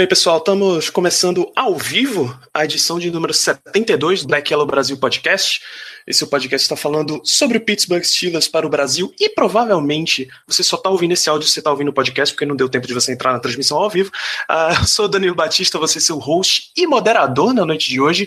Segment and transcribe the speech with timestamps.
[0.00, 4.96] bem, pessoal, estamos começando ao vivo a edição de número 72 do Black Yellow Brasil
[4.96, 5.60] Podcast.
[6.06, 10.62] Esse é podcast está falando sobre o Pittsburgh Steelers para o Brasil e provavelmente você
[10.62, 12.94] só está ouvindo esse áudio você está ouvindo o podcast porque não deu tempo de
[12.94, 14.10] você entrar na transmissão ao vivo.
[14.50, 18.26] Uh, sou o Danilo Batista, você seu host e moderador na noite de hoje.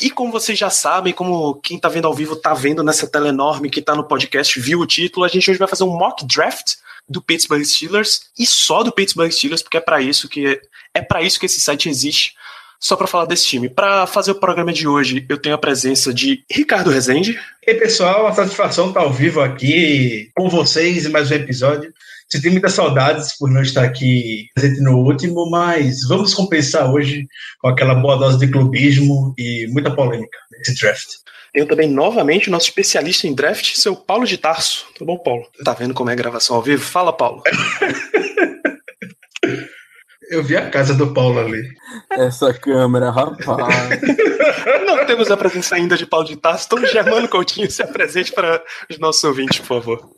[0.00, 3.28] E como vocês já sabem, como quem está vendo ao vivo está vendo nessa tela
[3.28, 6.24] enorme que está no podcast, viu o título, a gente hoje vai fazer um mock
[6.24, 6.76] draft
[7.08, 10.60] do Pittsburgh Steelers e só do Pittsburgh Steelers, porque é para isso que
[10.94, 12.34] é para isso que esse site existe,
[12.78, 13.68] só para falar desse time.
[13.68, 17.38] Para fazer o programa de hoje, eu tenho a presença de Ricardo Rezende.
[17.66, 21.92] E aí, pessoal, uma satisfação estar ao vivo aqui com vocês em mais um episódio.
[22.30, 27.26] Senti muitas saudades por não estar aqui presente no último, mas vamos compensar hoje
[27.58, 31.06] com aquela boa dose de clubismo e muita polêmica nesse draft.
[31.54, 34.86] Tenho também novamente o nosso especialista em draft, seu Paulo de Tarso.
[34.94, 35.46] Tudo bom, Paulo?
[35.64, 36.84] Tá vendo como é a gravação ao vivo?
[36.84, 37.42] Fala, Paulo.
[40.30, 41.68] Eu vi a casa do Paulo ali.
[42.10, 43.48] Essa câmera, rapaz.
[44.86, 48.62] Não temos a presença ainda de Paulo de Tarso, então Germano Coutinho se apresente para
[48.90, 50.08] os nossos ouvintes, por favor.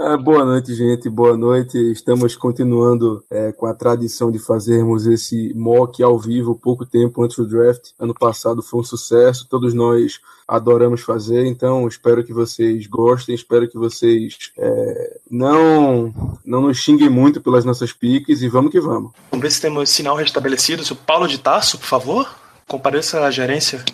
[0.00, 1.08] É, boa noite, gente.
[1.08, 1.78] Boa noite.
[1.90, 7.36] Estamos continuando é, com a tradição de fazermos esse mock ao vivo pouco tempo antes
[7.36, 7.90] do draft.
[7.98, 13.68] Ano passado foi um sucesso, todos nós adoramos fazer, então espero que vocês gostem, espero
[13.68, 16.12] que vocês é, não,
[16.44, 19.12] não nos xinguem muito pelas nossas piques e vamos que vamos.
[19.30, 20.82] Vamos ver se temos sinal restabelecido.
[20.90, 22.28] O Paulo de Tarso, por favor,
[22.66, 23.84] compareça à gerência.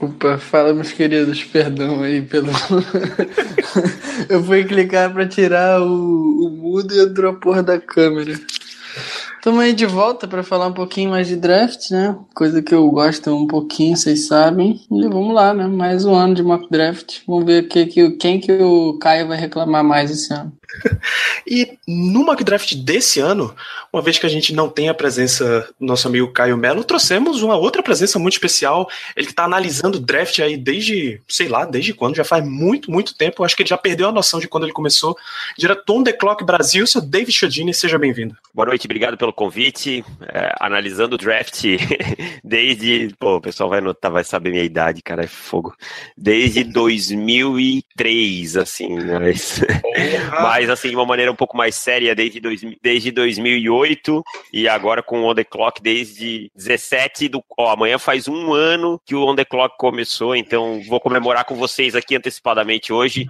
[0.00, 2.52] Opa, fala meus queridos, perdão aí pelo.
[4.28, 8.38] eu fui clicar pra tirar o, o mudo e entrou a porra da câmera.
[9.40, 12.18] Tamo aí de volta para falar um pouquinho mais de draft, né?
[12.34, 14.80] Coisa que eu gosto um pouquinho, vocês sabem.
[14.90, 15.66] E vamos lá, né?
[15.66, 17.20] Mais um ano de mock draft.
[17.26, 20.57] Vamos ver que, que, quem que o Caio vai reclamar mais esse ano.
[21.46, 23.54] E no mock draft desse ano,
[23.92, 27.42] uma vez que a gente não tem a presença do nosso amigo Caio Melo, trouxemos
[27.42, 28.88] uma outra presença muito especial.
[29.16, 32.16] Ele que está analisando o draft aí desde, sei lá, desde quando?
[32.16, 33.44] Já faz muito, muito tempo.
[33.44, 35.16] Acho que ele já perdeu a noção de quando ele começou.
[35.56, 38.36] Diretor on the Clock Brasil, seu David Chodini, seja bem-vindo.
[38.52, 40.04] Boa noite, obrigado pelo convite.
[40.28, 41.64] É, analisando o draft
[42.44, 43.14] desde.
[43.18, 45.74] Pô, o pessoal vai notar, vai saber minha idade, cara, é fogo.
[46.16, 49.60] Desde 2003, assim, mas.
[50.58, 55.04] mas assim, de uma maneira um pouco mais séria, desde, dois, desde 2008 e agora
[55.04, 57.44] com o On The Clock desde 17 do.
[57.56, 61.54] Ó, amanhã faz um ano que o On The Clock começou, então vou comemorar com
[61.54, 63.28] vocês aqui antecipadamente hoje.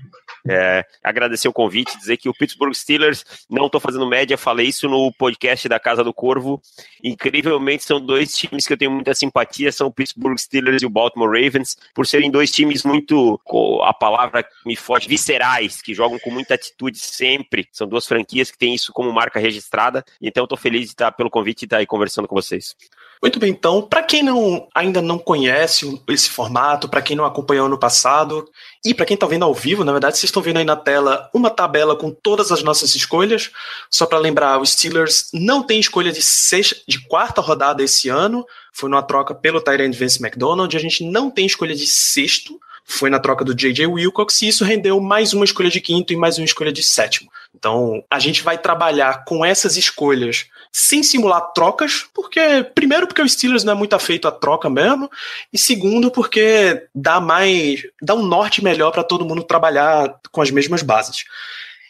[0.49, 4.89] É, agradecer o convite, dizer que o Pittsburgh Steelers, não estou fazendo média, falei isso
[4.89, 6.61] no podcast da Casa do Corvo.
[7.03, 10.91] Incrivelmente, são dois times que eu tenho muita simpatia, são o Pittsburgh Steelers e o
[10.91, 13.41] Baltimore Ravens, por serem dois times muito,
[13.83, 17.69] a palavra me foge, viscerais, que jogam com muita atitude sempre.
[17.73, 20.05] São duas franquias que têm isso como marca registrada.
[20.21, 22.75] Então, estou feliz de estar pelo convite e estar aí conversando com vocês.
[23.21, 27.69] Muito bem, então, para quem não, ainda não conhece esse formato, para quem não acompanhou
[27.69, 28.49] no passado,
[28.85, 31.29] e para quem está vendo ao vivo, na verdade, vocês estão vendo aí na tela
[31.35, 33.51] uma tabela com todas as nossas escolhas.
[33.91, 38.47] Só para lembrar, o Steelers não tem escolha de, sexta, de quarta rodada esse ano,
[38.73, 43.11] foi numa troca pelo Tyrant Vince McDonald, a gente não tem escolha de sexto, foi
[43.11, 43.87] na troca do J.J.
[43.87, 47.31] Wilcox, e isso rendeu mais uma escolha de quinto e mais uma escolha de sétimo.
[47.55, 53.29] Então, a gente vai trabalhar com essas escolhas sem simular trocas, porque, primeiro, porque o
[53.29, 55.11] Steelers não é muito afeito à troca mesmo,
[55.53, 57.83] e segundo, porque dá mais.
[58.01, 61.25] dá um norte melhor para todo mundo trabalhar com as mesmas bases.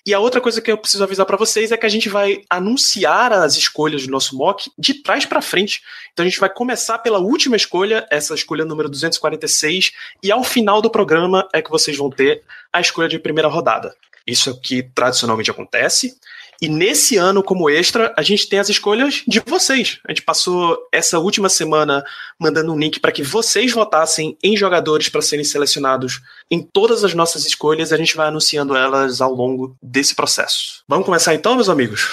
[0.09, 2.43] E a outra coisa que eu preciso avisar para vocês é que a gente vai
[2.49, 5.83] anunciar as escolhas do nosso mock de trás para frente.
[6.15, 9.93] Então a gente vai começar pela última escolha, essa escolha número 246,
[10.23, 12.43] e ao final do programa é que vocês vão ter
[12.73, 13.95] a escolha de primeira rodada.
[14.27, 16.17] Isso é o que tradicionalmente acontece.
[16.61, 20.01] E nesse ano, como extra, a gente tem as escolhas de vocês.
[20.05, 22.05] A gente passou essa última semana
[22.39, 26.21] mandando um link para que vocês votassem em jogadores para serem selecionados
[26.51, 27.93] em todas as nossas escolhas.
[27.93, 30.83] A gente vai anunciando elas ao longo desse processo.
[30.89, 32.09] Vamos começar então, meus amigos?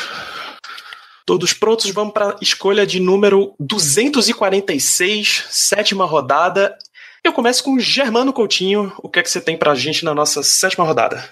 [1.25, 1.89] Todos prontos?
[1.89, 6.77] Vamos para a escolha de número 246, sétima rodada.
[7.23, 8.93] Eu começo com Germano Coutinho.
[8.99, 11.27] O que é que você tem para a gente na nossa sétima rodada?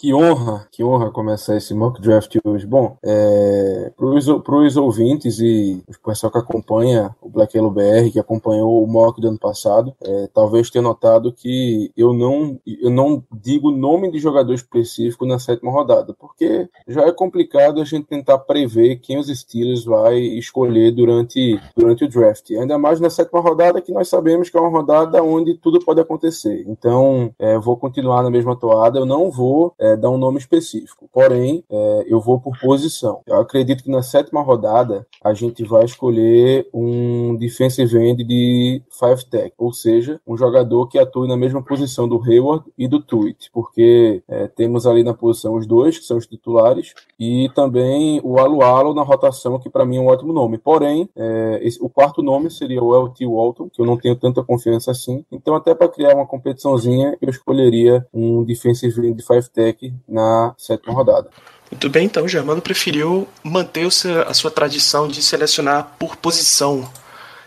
[0.00, 2.66] Que honra, que honra começar esse mock draft hoje.
[2.66, 8.18] Bom, é, para os ouvintes e o pessoal que acompanha o Black Yellow BR, que
[8.18, 13.22] acompanhou o mock do ano passado, é, talvez tenha notado que eu não, eu não
[13.30, 18.38] digo nome de jogador específico na sétima rodada, porque já é complicado a gente tentar
[18.38, 22.50] prever quem os Steelers vai escolher durante, durante o draft.
[22.52, 26.00] Ainda mais na sétima rodada, que nós sabemos que é uma rodada onde tudo pode
[26.00, 26.64] acontecer.
[26.66, 31.08] Então, é, vou continuar na mesma toada, eu não vou é, dar um nome específico.
[31.12, 33.20] Porém, é, eu vou por posição.
[33.26, 39.24] Eu acredito que na sétima rodada a gente vai escolher um defensive end de five
[39.26, 43.50] tech, ou seja, um jogador que atue na mesma posição do Hayward e do Tweet,
[43.52, 48.38] porque é, temos ali na posição os dois, que são os titulares, e também o
[48.38, 50.58] Alualo na rotação, que para mim é um ótimo nome.
[50.58, 54.42] Porém, é, esse, o quarto nome seria o LT Walton, que eu não tenho tanta
[54.42, 55.24] confiança assim.
[55.30, 60.54] Então, até para criar uma competiçãozinha, eu escolheria um defensive end de five tech na
[60.58, 61.28] sétima rodada.
[61.70, 63.86] Muito bem, então, Germano preferiu manter
[64.26, 66.90] a sua tradição de selecionar por posição.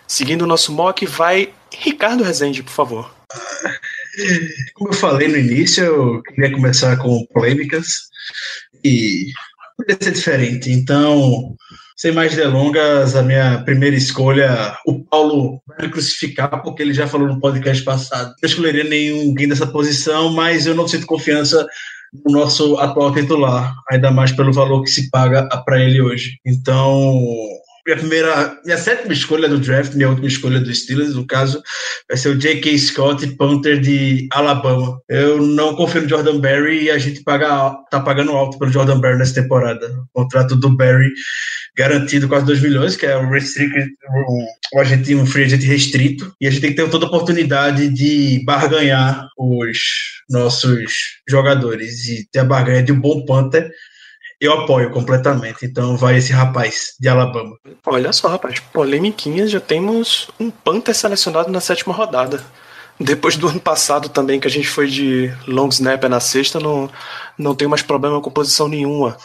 [0.07, 3.13] Seguindo o nosso mock, vai Ricardo Rezende, por favor.
[4.75, 8.03] Como eu falei no início, eu queria começar com polêmicas
[8.83, 9.25] e
[9.75, 10.71] poderia ser diferente.
[10.71, 11.55] Então,
[11.97, 17.07] sem mais delongas, a minha primeira escolha, o Paulo vai me crucificar, porque ele já
[17.07, 18.35] falou no podcast passado.
[18.41, 21.65] Não escolheria ninguém dessa posição, mas eu não sinto confiança
[22.25, 26.37] no nosso atual titular, ainda mais pelo valor que se paga para ele hoje.
[26.45, 27.23] Então,
[27.85, 31.61] minha primeira, minha sétima escolha do draft, minha última escolha do Steelers, no caso,
[32.07, 32.77] vai ser o J.K.
[32.79, 34.99] Scott, Panther de Alabama.
[35.09, 38.99] Eu não confio no Jordan Berry e a gente paga, tá pagando alto pelo Jordan
[38.99, 39.87] Berry nessa temporada.
[40.13, 41.11] O contrato do Berry
[41.75, 43.89] garantido quase 2 milhões, que é o restricted,
[44.27, 47.89] o, o argentino free agent restrito, e a gente tem que ter toda a oportunidade
[47.89, 49.77] de barganhar os
[50.29, 50.93] nossos
[51.27, 53.69] jogadores e ter a barganha de um bom Panther
[54.45, 55.65] eu apoio completamente.
[55.65, 57.55] Então vai esse rapaz de Alabama.
[57.85, 62.43] Olha só, rapaz, polemiquinhas, já temos um Panther selecionado na sétima rodada.
[62.99, 66.89] Depois do ano passado também, que a gente foi de long snapper na sexta, não,
[67.37, 69.17] não tem mais problema com posição nenhuma.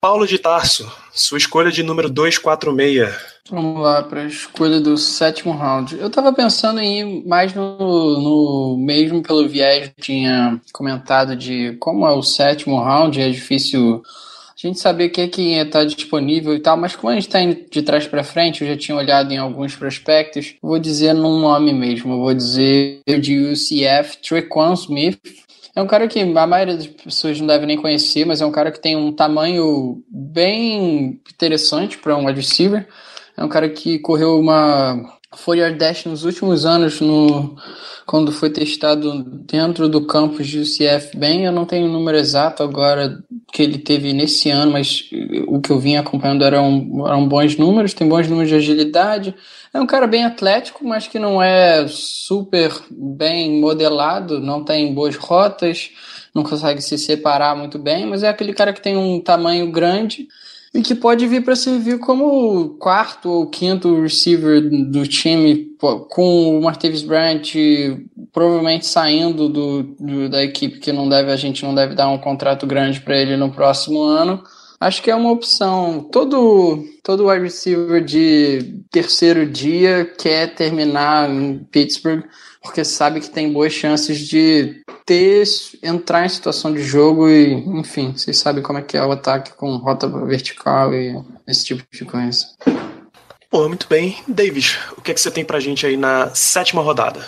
[0.00, 3.34] Paulo de Tarso, sua escolha de número 246.
[3.50, 5.98] Vamos lá, para a escolha do sétimo round.
[5.98, 11.76] Eu estava pensando em ir mais no, no mesmo pelo viés que tinha comentado de
[11.78, 14.02] como é o sétimo round, é difícil
[14.66, 17.14] a gente saber o que é que ia estar disponível e tal, mas como a
[17.14, 20.78] gente está indo de trás para frente, eu já tinha olhado em alguns prospectos, vou
[20.78, 25.18] dizer num nome mesmo, vou dizer de UCF, Trequan Smith,
[25.76, 28.52] é um cara que a maioria das pessoas não deve nem conhecer, mas é um
[28.52, 32.86] cara que tem um tamanho bem interessante para um wide receiver.
[33.36, 37.56] É um cara que correu uma 4 dash nos últimos anos no
[38.06, 42.62] quando foi testado dentro do campus de UCF bem, eu não tenho o número exato
[42.62, 43.18] agora
[43.50, 45.08] que ele teve nesse ano, mas
[45.46, 49.34] o que eu vim acompanhando eram, eram bons números, tem bons números de agilidade.
[49.72, 55.16] É um cara bem atlético, mas que não é super bem modelado, não tem boas
[55.16, 55.90] rotas,
[56.34, 60.28] não consegue se separar muito bem, mas é aquele cara que tem um tamanho grande
[60.74, 65.68] e que pode vir para servir como quarto ou quinto receiver do time,
[66.10, 67.42] com o Martavis Bryant
[68.32, 72.18] provavelmente saindo do, do, da equipe, que não deve a gente não deve dar um
[72.18, 74.42] contrato grande para ele no próximo ano.
[74.80, 76.08] Acho que é uma opção.
[76.10, 82.24] Todo todo wide receiver de terceiro dia quer terminar em Pittsburgh
[82.64, 85.44] porque sabe que tem boas chances de ter
[85.82, 89.52] entrar em situação de jogo e, enfim, vocês sabem como é que é o ataque
[89.52, 91.14] com rota vertical e
[91.46, 92.46] esse tipo de coisa.
[93.50, 94.16] Pô, muito bem.
[94.26, 97.24] Davis, o que, é que você tem pra gente aí na sétima rodada?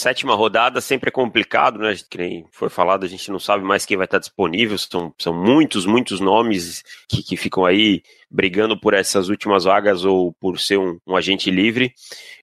[0.00, 1.94] Sétima rodada sempre é complicado, né?
[2.08, 4.78] Que nem foi falado, a gente não sabe mais quem vai estar disponível.
[4.78, 10.32] São, são muitos, muitos nomes que, que ficam aí brigando por essas últimas vagas ou
[10.34, 11.92] por ser um, um agente livre.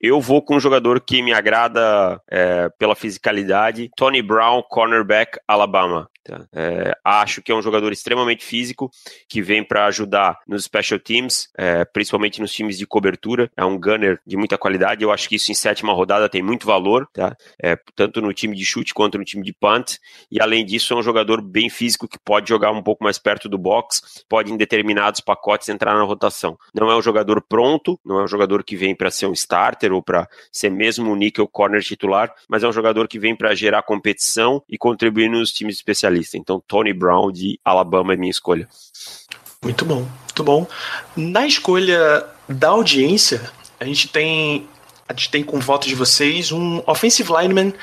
[0.01, 6.09] Eu vou com um jogador que me agrada é, pela fisicalidade, Tony Brown, cornerback, Alabama.
[6.27, 6.45] Tá?
[6.51, 8.91] É, acho que é um jogador extremamente físico
[9.29, 13.49] que vem para ajudar nos special teams, é, principalmente nos times de cobertura.
[13.55, 15.03] É um gunner de muita qualidade.
[15.03, 17.33] Eu acho que isso em sétima rodada tem muito valor, tá?
[17.63, 19.99] É, tanto no time de chute quanto no time de punt.
[20.29, 23.47] E além disso, é um jogador bem físico que pode jogar um pouco mais perto
[23.47, 26.57] do box, pode em determinados pacotes entrar na rotação.
[26.75, 29.93] Não é um jogador pronto, não é um jogador que vem para ser um starter
[29.93, 33.55] ou para ser mesmo um nickel corner titular, mas é um jogador que vem para
[33.55, 36.16] gerar competição e contribuir nos times especialistas.
[36.33, 38.67] Então, Tony Brown de Alabama é minha escolha.
[39.63, 40.67] Muito bom, muito bom.
[41.15, 44.67] Na escolha da audiência, a gente tem
[45.09, 47.73] a gente tem com voto de vocês um offensive lineman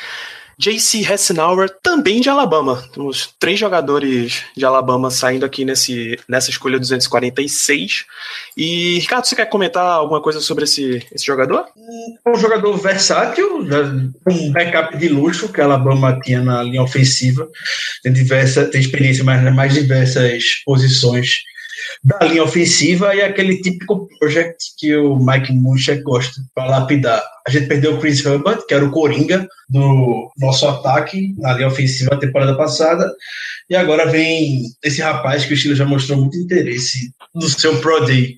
[0.59, 1.05] J.C.
[1.05, 2.83] Hassenauer, também de Alabama.
[2.93, 8.05] Temos três jogadores de Alabama saindo aqui nesse, nessa escolha 246.
[8.57, 11.67] E, Ricardo, você quer comentar alguma coisa sobre esse, esse jogador?
[12.27, 16.83] É um jogador versátil, né, um backup de luxo que a Alabama tinha na linha
[16.83, 17.49] ofensiva.
[18.03, 21.45] Tem, diversa, tem experiência mais nas mais diversas posições
[22.03, 27.23] da linha ofensiva e aquele típico project que o Mike Munchak gosta para lapidar.
[27.47, 31.69] A gente perdeu o Chris Hubbard, que era o Coringa do nosso ataque na linha
[31.69, 33.11] ofensiva na temporada passada,
[33.69, 38.05] e agora vem esse rapaz que o Chile já mostrou muito interesse no seu Pro
[38.05, 38.37] Day.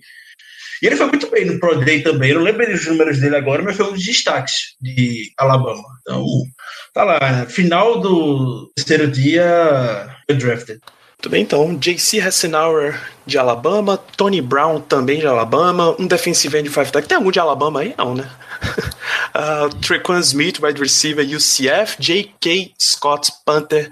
[0.83, 2.31] E ele foi muito bem no Pro Day também.
[2.31, 5.83] Eu não lembro os números dele agora, mas foi um dos destaques de Alabama.
[6.03, 6.25] Então,
[6.93, 7.47] tá lá.
[7.47, 10.81] Final do terceiro dia, drafted.
[11.19, 12.21] Muito bem, então, J.C.
[12.21, 17.09] Hassenauer de Alabama, Tony Brown também de Alabama, um defensive end de five tech.
[17.09, 17.95] Tem algum de Alabama aí?
[17.97, 18.31] Não, né?
[19.35, 22.75] uh, Trequan Smith, wide receiver UCF, J.K.
[22.79, 23.91] Scott Panther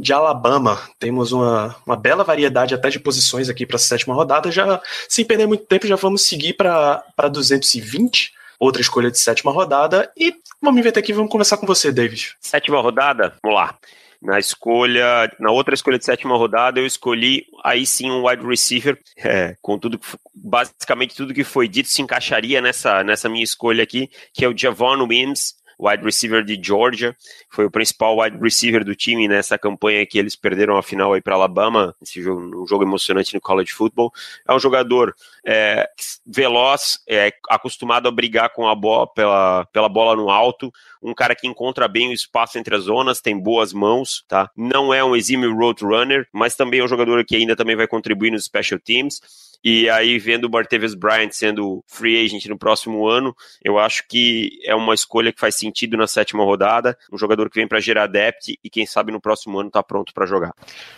[0.00, 0.80] de Alabama.
[0.98, 4.50] Temos uma, uma bela variedade até de posições aqui para a sétima rodada.
[4.50, 10.10] Já sem perder muito tempo, já vamos seguir para 220 outra escolha de sétima rodada.
[10.16, 12.34] E vamos inventar aqui, vamos conversar com você, David.
[12.40, 13.74] Sétima rodada, vamos lá.
[14.22, 18.96] Na escolha, na outra escolha de sétima rodada, eu escolhi aí sim um wide receiver,
[19.18, 20.00] é, com tudo,
[20.32, 24.56] basicamente tudo que foi dito se encaixaria nessa, nessa minha escolha aqui, que é o
[24.56, 27.16] Javon Wims, wide receiver de Georgia,
[27.50, 31.20] foi o principal wide receiver do time nessa campanha que eles perderam a final aí
[31.20, 34.12] para Alabama, esse jogo, um jogo emocionante no college football.
[34.46, 35.88] É um jogador é,
[36.24, 40.72] veloz, é, acostumado a brigar com a bola pela, pela bola no alto,
[41.02, 44.48] um cara que encontra bem o espaço entre as zonas, tem boas mãos, tá?
[44.56, 47.88] Não é um exímio road runner, mas também é um jogador que ainda também vai
[47.88, 49.20] contribuir nos special teams.
[49.64, 54.58] E aí, vendo o Martavis Bryant sendo free agent no próximo ano, eu acho que
[54.64, 56.96] é uma escolha que faz sentido na sétima rodada.
[57.12, 60.12] Um jogador que vem para gerar depth e quem sabe no próximo ano tá pronto
[60.12, 60.52] para jogar.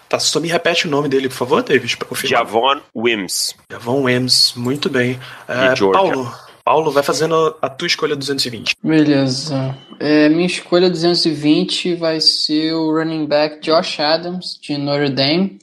[0.09, 2.38] Tá, só me repete o nome dele, por favor, David, para confirmar.
[2.38, 3.54] Javon Wims.
[3.71, 5.18] Javon Wims, muito bem.
[5.49, 6.33] É, Paulo,
[6.64, 8.76] Paulo, vai fazendo a tua escolha 220.
[8.83, 9.76] Beleza.
[10.00, 15.59] É, minha escolha 220 vai ser o running back Josh Adams, de Notre Dame.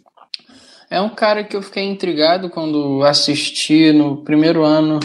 [0.91, 4.99] É um cara que eu fiquei intrigado quando assisti no primeiro ano,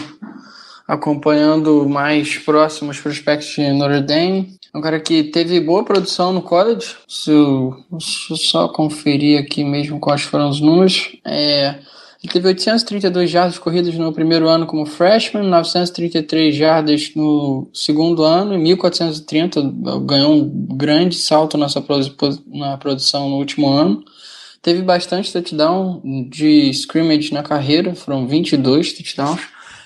[0.85, 4.57] acompanhando mais próximos prospectos de Notre Dame.
[4.73, 6.93] É um cara que teve boa produção no college.
[7.07, 11.15] Se eu, deixa eu só conferir aqui mesmo quais foram os números.
[11.23, 11.75] É,
[12.21, 18.53] ele teve 832 jardas corridas no primeiro ano como freshman, 933 jardas no segundo ano
[18.53, 19.61] e 1430.
[20.05, 21.81] Ganhou um grande salto nessa
[22.47, 24.03] na produção no último ano.
[24.61, 29.41] Teve bastante touchdown de scrimmage na carreira, foram 22 touchdowns.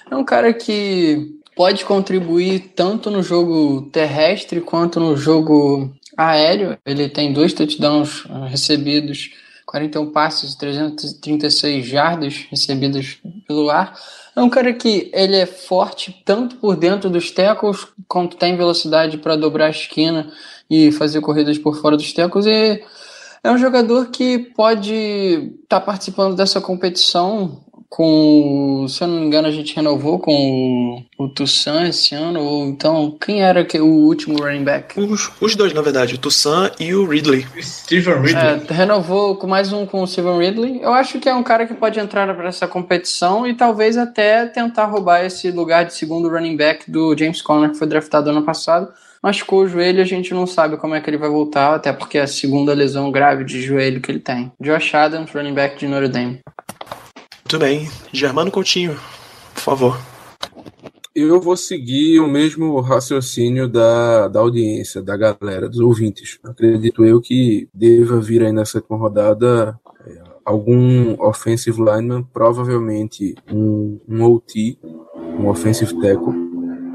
[0.09, 6.77] É um cara que pode contribuir tanto no jogo terrestre quanto no jogo aéreo.
[6.85, 9.31] Ele tem dois touchdowns ah, recebidos,
[9.65, 13.95] 41 passes, 336 jardas recebidas pelo ar.
[14.35, 19.17] É um cara que ele é forte tanto por dentro dos tackles, quanto tem velocidade
[19.17, 20.31] para dobrar a esquina
[20.69, 22.45] e fazer corridas por fora dos tackles.
[22.45, 22.83] E
[23.43, 29.25] é um jogador que pode estar tá participando dessa competição com, se eu não me
[29.25, 33.81] engano, a gente renovou com o, o Toussaint esse ano, ou então, quem era que,
[33.81, 34.97] o último running back?
[34.97, 37.45] Os, os dois, na verdade, o Toussaint e o Ridley.
[37.61, 38.61] Steven Ridley.
[38.69, 40.81] É, renovou com mais um com o Steven Ridley.
[40.81, 44.45] Eu acho que é um cara que pode entrar para essa competição e talvez até
[44.45, 48.43] tentar roubar esse lugar de segundo running back do James Conner, que foi draftado ano
[48.43, 48.87] passado
[49.21, 52.17] machucou o joelho a gente não sabe como é que ele vai voltar, até porque
[52.17, 54.51] é a segunda lesão grave de joelho que ele tem.
[54.59, 56.39] Josh Adams, running back de Notre Dame.
[57.51, 57.89] Muito bem.
[58.11, 58.97] Germano Coutinho,
[59.53, 60.11] por favor.
[61.13, 66.39] Eu vou seguir o mesmo raciocínio da, da audiência, da galera, dos ouvintes.
[66.41, 73.99] Acredito eu que deva vir aí na sétima rodada é, algum offensive lineman, provavelmente um,
[74.07, 74.79] um OT,
[75.37, 76.33] um offensive tackle,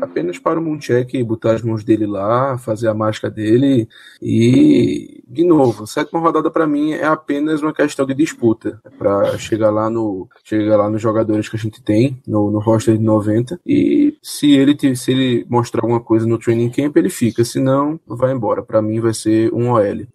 [0.01, 3.89] apenas para o Munchek botar as mãos dele lá, fazer a mágica dele
[4.21, 9.71] e, de novo, sétima rodada para mim é apenas uma questão de disputa para chegar
[9.71, 13.61] lá no chegar lá nos jogadores que a gente tem no, no roster de 90
[13.67, 17.99] e se ele se ele mostrar alguma coisa no training camp ele fica, se não
[18.07, 18.63] vai embora.
[18.63, 20.07] Para mim vai ser um OL.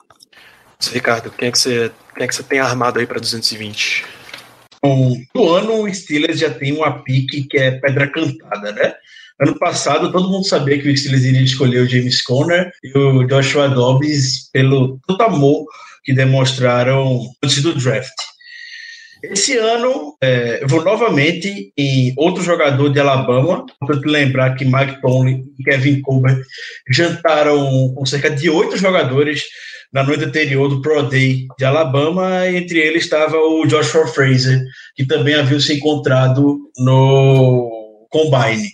[0.92, 4.06] Ricardo, quem é que você quem é que você tem armado aí para 220?
[4.84, 8.94] No ano o Steelers já tem uma pique que é pedra cantada, né?
[9.42, 13.26] Ano passado, todo mundo sabia que o Steelers iria escolher o James Conner e o
[13.26, 15.66] Joshua Dobbs pelo todo amor
[16.04, 18.14] que demonstraram antes do draft.
[19.24, 23.66] Esse ano, é, eu vou novamente em outro jogador de Alabama.
[23.80, 26.42] Para te lembrar que Mike Tomlin e Kevin Colbert
[26.92, 29.44] jantaram com cerca de oito jogadores
[29.92, 32.48] na noite anterior do Pro Day de Alabama.
[32.48, 34.62] Entre eles estava o Joshua Fraser,
[34.96, 38.70] que também havia se encontrado no Combine.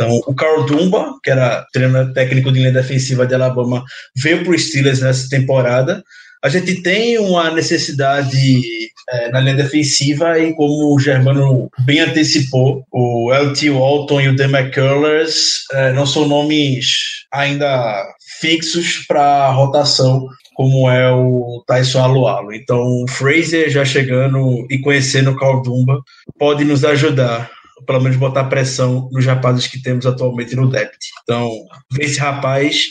[0.00, 3.84] Então, o Carl Dumba, que era treinador técnico de linha defensiva de Alabama,
[4.16, 6.02] veio para os Steelers nessa temporada.
[6.42, 8.62] A gente tem uma necessidade
[9.10, 14.36] é, na linha defensiva e como o Germano bem antecipou, o LT Walton e o
[14.36, 18.02] The McCullers é, não são nomes ainda
[18.40, 22.54] fixos para rotação como é o Tyson Alualo.
[22.54, 26.00] Então, o Fraser já chegando e conhecendo o Carl Dumba
[26.38, 27.50] pode nos ajudar
[27.86, 30.98] pelo menos botar pressão nos rapazes que temos atualmente no depth.
[31.22, 31.50] Então,
[31.92, 32.86] ver esse rapaz.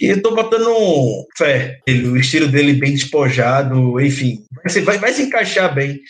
[0.00, 1.78] E eu tô botando fé.
[1.86, 4.44] Ele, o estilo dele bem despojado, enfim.
[4.64, 6.00] Vai, vai, vai se encaixar bem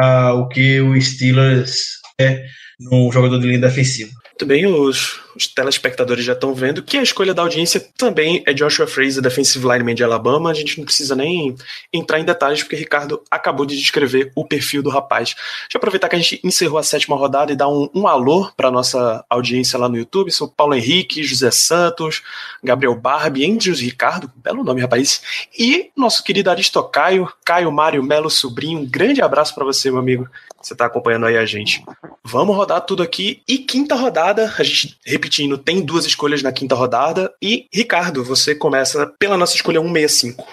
[0.00, 2.44] uh, o que o Steelers é
[2.78, 4.10] no jogador de linha defensiva.
[4.26, 8.52] Muito bem, os, os telespectadores já estão vendo que a escolha da audiência também é
[8.52, 10.50] Joshua Fraser, defensive lineman de Alabama.
[10.50, 11.54] A gente não precisa nem
[11.92, 15.34] entrar em detalhes, porque Ricardo acabou de descrever o perfil do rapaz.
[15.34, 18.50] Deixa eu aproveitar que a gente encerrou a sétima rodada e dar um, um alô
[18.56, 20.30] para nossa audiência lá no YouTube.
[20.30, 22.22] Sou Paulo Henrique, José Santos,
[22.62, 25.22] Gabriel Barbie, Andrews Ricardo, belo nome, rapaz.
[25.58, 28.80] E nosso querido Aristocaio, Caio Mário Melo Sobrinho.
[28.80, 30.28] Um grande abraço para você, meu amigo.
[30.60, 31.82] Você está acompanhando aí a gente.
[32.22, 33.42] Vamos rodar tudo aqui.
[33.48, 37.30] E quinta rodada, a gente repetindo, tem duas escolhas na quinta rodada.
[37.42, 40.46] E, Ricardo, você começa pela nossa escolha 165.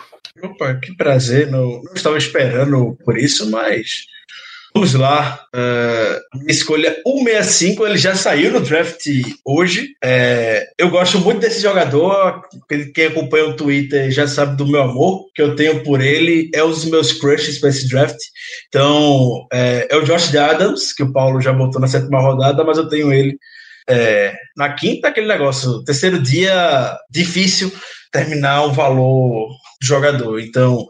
[0.43, 1.49] Opa, que prazer.
[1.49, 4.05] Não, não estava esperando por isso, mas
[4.77, 5.39] Vamos lá.
[5.55, 9.07] Uh, minha escolha 165, ele já saiu no draft
[9.43, 9.95] hoje.
[10.03, 12.43] É, eu gosto muito desse jogador.
[12.93, 16.51] Quem acompanha o Twitter já sabe do meu amor que eu tenho por ele.
[16.53, 18.19] É um dos meus crushes para esse draft.
[18.67, 22.77] Então, é, é, o Josh Adams, que o Paulo já botou na sétima rodada, mas
[22.77, 23.35] eu tenho ele
[23.89, 25.83] é, na quinta, aquele negócio.
[25.83, 27.71] Terceiro dia, difícil
[28.11, 29.49] terminar o valor
[29.81, 30.39] do jogador.
[30.39, 30.85] Então,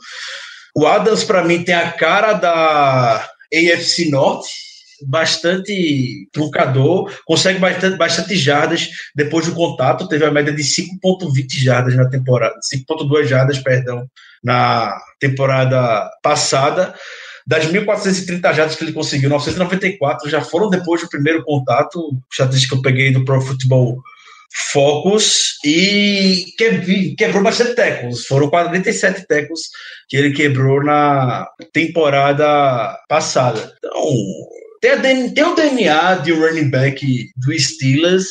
[0.75, 4.50] o Adams, para mim, tem a cara da AFC Norte,
[5.06, 11.96] bastante truncador, consegue bastante, bastante jardas depois do contato, teve a média de 5.20 jardas
[11.96, 14.07] na temporada, 5.2 jardas, perdão,
[14.44, 16.96] na temporada passada.
[17.48, 22.79] Das 1.430 jardas que ele conseguiu, 994 já foram depois do primeiro contato, estatística que
[22.79, 23.98] eu peguei do Pro Football
[24.74, 26.46] Focus e
[27.18, 28.25] quebrou bastante tecos.
[28.25, 29.70] Foram 47 tecos
[30.10, 33.74] que ele quebrou na temporada passada.
[33.77, 38.25] Então, tem, tem o DNA de running back do Steelers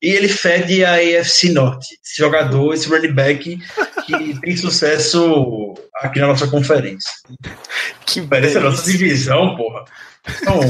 [0.00, 1.88] e ele fede a AFC Norte.
[2.04, 3.58] Esse jogador, esse running back
[4.06, 7.10] que tem sucesso aqui na nossa conferência.
[8.06, 9.84] Que parece a nossa divisão, porra.
[10.40, 10.60] Então,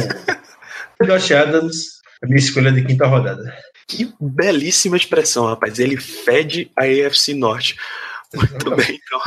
[1.06, 3.42] Josh Adams, a minha escolha de quinta rodada.
[3.86, 5.78] Que belíssima expressão, rapaz.
[5.78, 7.76] Ele fede a AFC Norte.
[8.34, 9.20] Muito bem, então.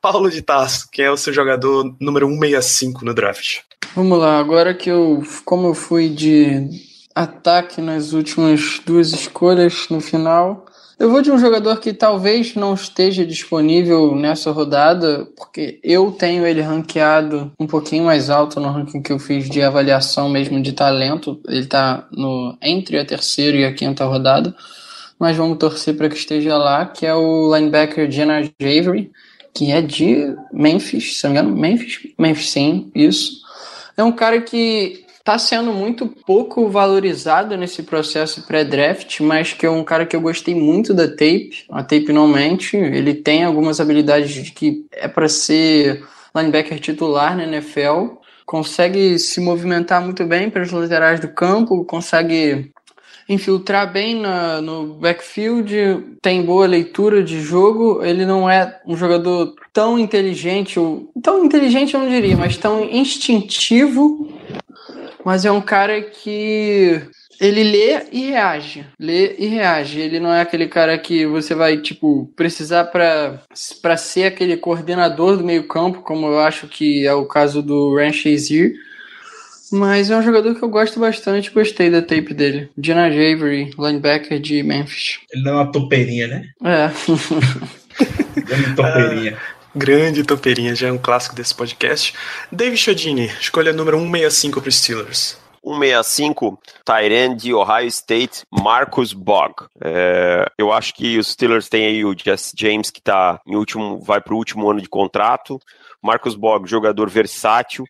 [0.00, 3.58] Paulo de Tarso, quem é o seu jogador número 165 no draft?
[3.94, 6.68] Vamos lá, agora que eu, como eu fui de
[7.14, 10.66] ataque nas últimas duas escolhas no final,
[11.00, 16.46] eu vou de um jogador que talvez não esteja disponível nessa rodada, porque eu tenho
[16.46, 20.74] ele ranqueado um pouquinho mais alto no ranking que eu fiz de avaliação mesmo de
[20.74, 21.40] talento.
[21.48, 24.54] Ele está no entre a terceira e a quinta rodada,
[25.18, 29.10] mas vamos torcer para que esteja lá, que é o linebacker Jenna Javery,
[29.54, 33.40] que é de Memphis, se não me engano, Memphis, Memphis sim, isso.
[33.96, 39.70] É um cara que está sendo muito pouco valorizado nesse processo pré-draft, mas que é
[39.70, 41.64] um cara que eu gostei muito da tape.
[41.70, 46.02] A tape não mente, ele tem algumas habilidades que é para ser
[46.34, 48.16] linebacker titular na NFL.
[48.46, 52.72] Consegue se movimentar muito bem pelos laterais do campo, consegue
[53.28, 58.02] infiltrar bem na, no backfield, tem boa leitura de jogo.
[58.02, 62.84] Ele não é um jogador tão inteligente, ou, tão inteligente eu não diria, mas tão
[62.84, 64.28] instintivo
[65.30, 67.02] mas é um cara que
[67.40, 68.84] ele lê e reage.
[68.98, 70.00] Lê e reage.
[70.00, 75.44] Ele não é aquele cara que você vai, tipo, precisar para ser aquele coordenador do
[75.44, 78.72] meio-campo, como eu acho que é o caso do Ran Shazier.
[79.70, 82.68] Mas é um jogador que eu gosto bastante, gostei da tape dele.
[82.76, 85.20] Jenna Javery, linebacker de Memphis.
[85.32, 86.48] Ele não é uma topeirinha, né?
[86.64, 86.90] É.
[88.42, 89.38] Grande topeirinha.
[89.56, 92.14] Ah, grande topeirinha, já é um clássico desse podcast.
[92.50, 95.38] David Chodini, escolha número 165 para os Steelers.
[95.62, 99.54] 165, Tyrande de Ohio State, Marcus Bog.
[99.82, 104.00] É, eu acho que os Steelers têm aí o Jesse James, que tá em último,
[104.00, 105.60] vai para o último ano de contrato.
[106.02, 107.84] Marcus Bog, jogador versátil,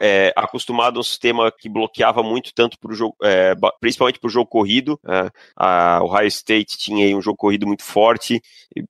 [0.00, 4.28] é, acostumado a um sistema que bloqueava muito, tanto para o jogo, é, principalmente para
[4.28, 4.98] o jogo corrido.
[5.06, 8.42] É, a Ohio State tinha aí um jogo corrido muito forte,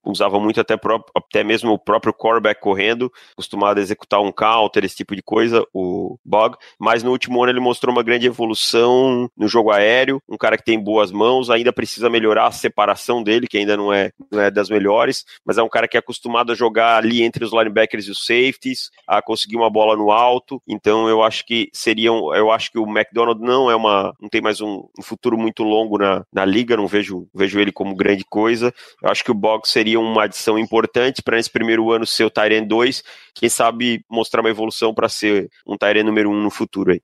[0.04, 4.84] usava muito até, próprio, até mesmo o próprio quarterback correndo, acostumado a executar um counter,
[4.84, 6.56] esse tipo de coisa, o Bog.
[6.78, 10.64] Mas no último ano ele mostrou uma grande evolução no jogo aéreo, um cara que
[10.64, 14.50] tem boas mãos, ainda precisa melhorar a separação dele, que ainda não é, não é
[14.50, 18.06] das melhores, mas é um cara que é acostumado a jogar ali entre os linebackers
[18.06, 18.24] e os
[18.60, 20.62] safeties, a conseguir uma bola no alto.
[20.68, 24.40] Então eu acho que seriam, eu acho que o McDonald não é uma, não tem
[24.40, 28.24] mais um, um futuro muito longo na, na liga, não vejo, vejo ele como grande
[28.24, 28.72] coisa.
[29.02, 32.30] Eu acho que o Boggs seria uma adição importante para esse primeiro ano ser o
[32.30, 33.02] Tyrant 2,
[33.34, 37.00] quem sabe mostrar uma evolução para ser um Tyrant número 1 no futuro aí.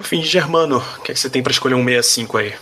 [0.00, 2.54] Fim, Germano, o que, é que você tem para escolher um 65 aí?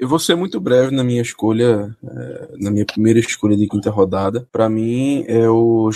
[0.00, 3.90] Eu vou ser muito breve na minha escolha, é, na minha primeira escolha de quinta
[3.90, 4.48] rodada.
[4.50, 5.90] Para mim é o,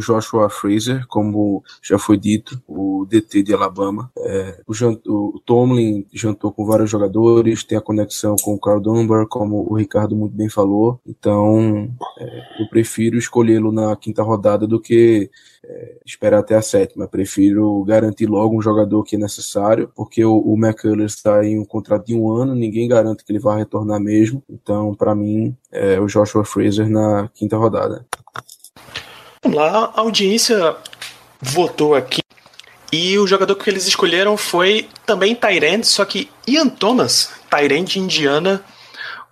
[0.00, 4.10] Joshua Fraser, como já foi dito, o DT de Alabama.
[4.16, 4.72] É, o,
[5.06, 9.76] o, Tomlin jantou com vários jogadores, tem a conexão com o Carl Dunbar, como o
[9.76, 10.98] Ricardo muito bem falou.
[11.06, 15.30] Então é, eu prefiro escolhê-lo na quinta rodada do que
[15.64, 17.06] é, esperar até a sétima.
[17.06, 21.64] Prefiro garantir logo um jogador que é necessário, porque o, o McCullers está em um
[21.64, 24.42] contrato de um ano, ninguém garante que ele vai retornar mesmo.
[24.48, 28.06] Então, para mim, é o Joshua Fraser na quinta rodada.
[29.42, 30.76] Vamos lá, a audiência
[31.40, 32.22] votou aqui.
[32.92, 37.98] E o jogador que eles escolheram foi também Tyrande, só que Ian Thomas, Tyrande de
[38.00, 38.62] Indiana.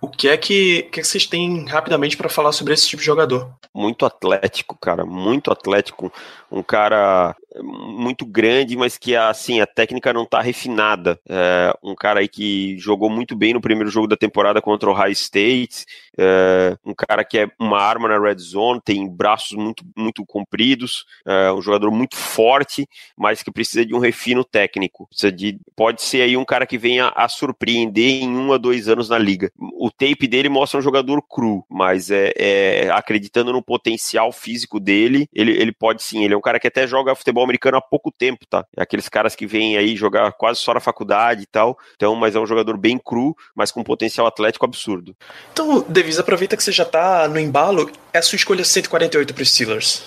[0.01, 3.01] O que é que, que, é que vocês têm rapidamente para falar sobre esse tipo
[3.01, 3.53] de jogador?
[3.71, 6.11] Muito atlético, cara, muito atlético.
[6.51, 11.19] Um cara muito grande, mas que assim a técnica não está refinada.
[11.27, 14.93] É, um cara aí que jogou muito bem no primeiro jogo da temporada contra o
[14.93, 15.85] High State,
[16.17, 21.05] é, um cara que é uma arma na red zone, tem braços muito muito compridos,
[21.25, 22.87] é, um jogador muito forte,
[23.17, 25.07] mas que precisa de um refino técnico.
[25.35, 29.09] De, pode ser aí um cara que venha a surpreender em um a dois anos
[29.09, 29.51] na liga.
[29.57, 35.27] O tape dele mostra um jogador cru, mas é, é acreditando no potencial físico dele,
[35.33, 36.23] ele, ele pode sim.
[36.23, 38.65] Ele é um cara que até joga futebol futebol americano há pouco tempo, tá?
[38.75, 41.77] É aqueles caras que vêm aí jogar quase só na faculdade e tal.
[41.95, 45.15] Então, mas é um jogador bem cru, mas com potencial atlético absurdo.
[45.51, 47.91] Então, Devis, aproveita que você já tá no embalo.
[48.13, 50.03] É a sua escolha 148 para os Steelers.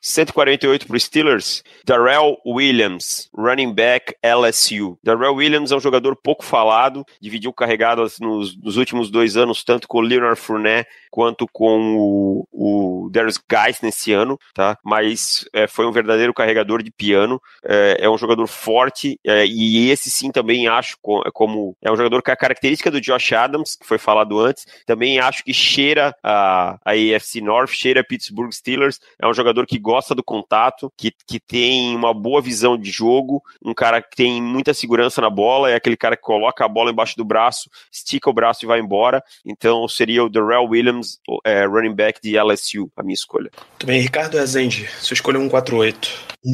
[0.00, 4.96] 148 para os Steelers, Darrell Williams, running back LSU.
[5.02, 9.88] Darrell Williams é um jogador pouco falado, dividiu carregadas nos, nos últimos dois anos, tanto
[9.88, 14.76] com o Leonard Fournette quanto com o, o Darius Geis nesse ano, tá?
[14.84, 19.90] Mas é, foi um verdadeiro carregador de piano, é, é um jogador forte, é, e
[19.90, 20.96] esse sim também acho
[21.32, 25.18] como é um jogador com a característica do Josh Adams, que foi falado antes, também
[25.18, 29.78] acho que cheira a, a AFC North, cheira a Pittsburgh Steelers, é um jogador que
[29.78, 34.42] gosta do contato, que, que tem uma boa visão de jogo, um cara que tem
[34.42, 38.30] muita segurança na bola, é aquele cara que coloca a bola embaixo do braço, estica
[38.30, 42.36] o braço e vai embora, então seria o Darrell Williams Williams, é, running back de
[42.36, 43.50] LSU, a minha escolha.
[43.78, 46.08] Também, Ricardo Rezende, sua escolha 148.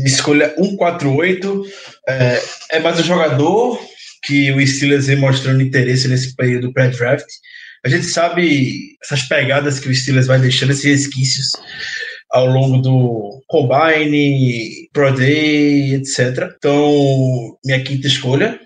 [0.04, 1.64] Escolha 148
[2.08, 3.78] é, é mais um jogador
[4.22, 7.26] que o Steelers vem mostrando interesse nesse período pré-draft.
[7.84, 11.50] A gente sabe essas pegadas que o Steelers vai deixando, esses resquícios
[12.30, 16.50] ao longo do Combine, Pro Day, etc.
[16.56, 18.58] Então, minha quinta escolha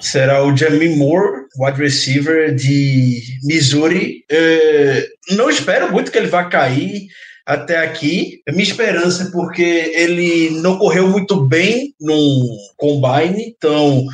[0.00, 4.24] será o Jamie Moore, wide receiver de Missouri.
[4.30, 7.08] Uh, não espero muito que ele vá cair
[7.46, 8.40] até aqui.
[8.48, 14.06] A minha esperança é porque ele não correu muito bem no combine, então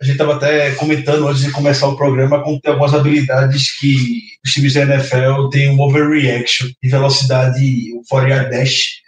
[0.00, 4.52] a gente estava até comentando antes de começar o programa com algumas habilidades que os
[4.52, 9.03] times da NFL têm um overreaction de velocidade, o 4 dash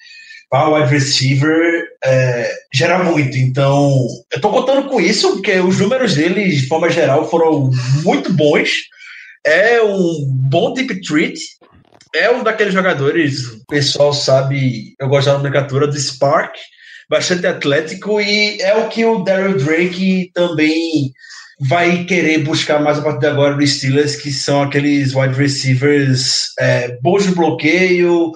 [0.50, 3.36] para wide receiver é, gera muito.
[3.36, 7.70] Então, eu tô contando com isso, porque os números dele, de forma geral, foram
[8.02, 8.70] muito bons.
[9.44, 11.38] É um bom deep treat.
[12.14, 16.54] É um daqueles jogadores, o pessoal sabe, eu gosto da nomenclatura do Spark,
[17.10, 21.12] bastante atlético, e é o que o Daryl Drake também
[21.60, 26.52] vai querer buscar mais a partir de agora no Steelers, que são aqueles wide receivers
[26.58, 28.32] é, bons de bloqueio,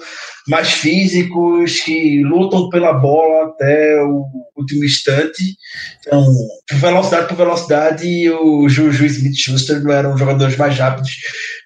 [0.47, 4.25] mais físicos, que lutam pela bola até o
[4.57, 5.55] último instante.
[5.99, 6.25] Então,
[6.73, 11.11] velocidade por velocidade, o Juju Smith-Schuster não eram jogadores mais rápidos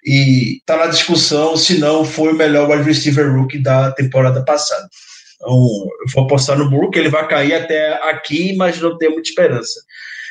[0.04, 4.88] e está na discussão se não foi o melhor wide receiver rookie da temporada passada.
[5.36, 9.28] Então, eu vou apostar no Brook, ele vai cair até aqui, mas não tenho muita
[9.28, 9.80] esperança.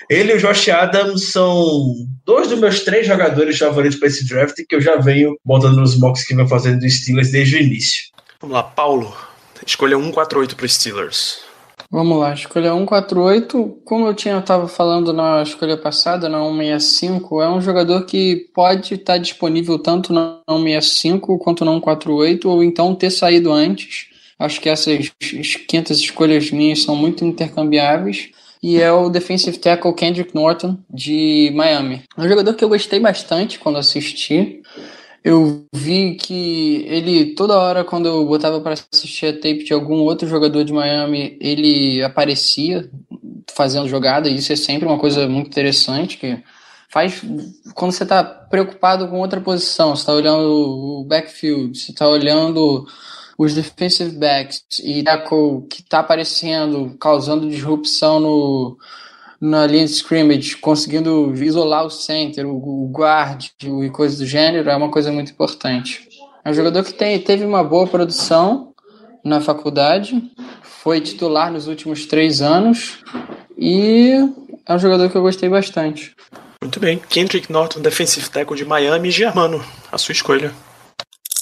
[0.10, 4.56] Ele e o Josh Adams são dois dos meus três jogadores favoritos para esse draft
[4.68, 8.15] que eu já venho botando nos mocks que vem fazendo do Steelers desde o início.
[8.46, 9.12] Vamos lá, Paulo.
[9.66, 11.40] Escolha 148 para Steelers.
[11.90, 13.82] Vamos lá, escolha 148.
[13.84, 18.94] Como eu tinha estava falando na escolha passada, na 165, é um jogador que pode
[18.94, 24.10] estar disponível tanto na 165 quanto na 148, ou então ter saído antes.
[24.38, 25.12] Acho que essas
[25.68, 28.30] 500 escolhas minhas são muito intercambiáveis.
[28.62, 32.04] E é o defensive tackle Kendrick Norton, de Miami.
[32.16, 34.62] É um jogador que eu gostei bastante quando assisti.
[35.26, 40.02] Eu vi que ele, toda hora, quando eu botava para assistir a tape de algum
[40.02, 42.88] outro jogador de Miami, ele aparecia
[43.52, 46.44] fazendo jogada, e isso é sempre uma coisa muito interessante, que
[46.92, 47.24] faz
[47.74, 52.86] quando você está preocupado com outra posição, você está olhando o backfield, você está olhando
[53.36, 58.78] os defensive backs e tackle que está aparecendo, causando disrupção no,
[59.40, 64.76] na linha de scrimmage, conseguindo isolar o center, o, guard e coisas do gênero, é
[64.76, 66.08] uma coisa muito importante.
[66.44, 68.74] É um jogador que tem, teve uma boa produção
[69.24, 70.22] na faculdade,
[70.62, 73.00] foi titular nos últimos três anos
[73.58, 74.12] e
[74.66, 76.16] é um jogador que eu gostei bastante.
[76.62, 77.00] Muito bem.
[77.10, 80.54] Kendrick Norton, defensive tackle de Miami, Germano, a sua escolha.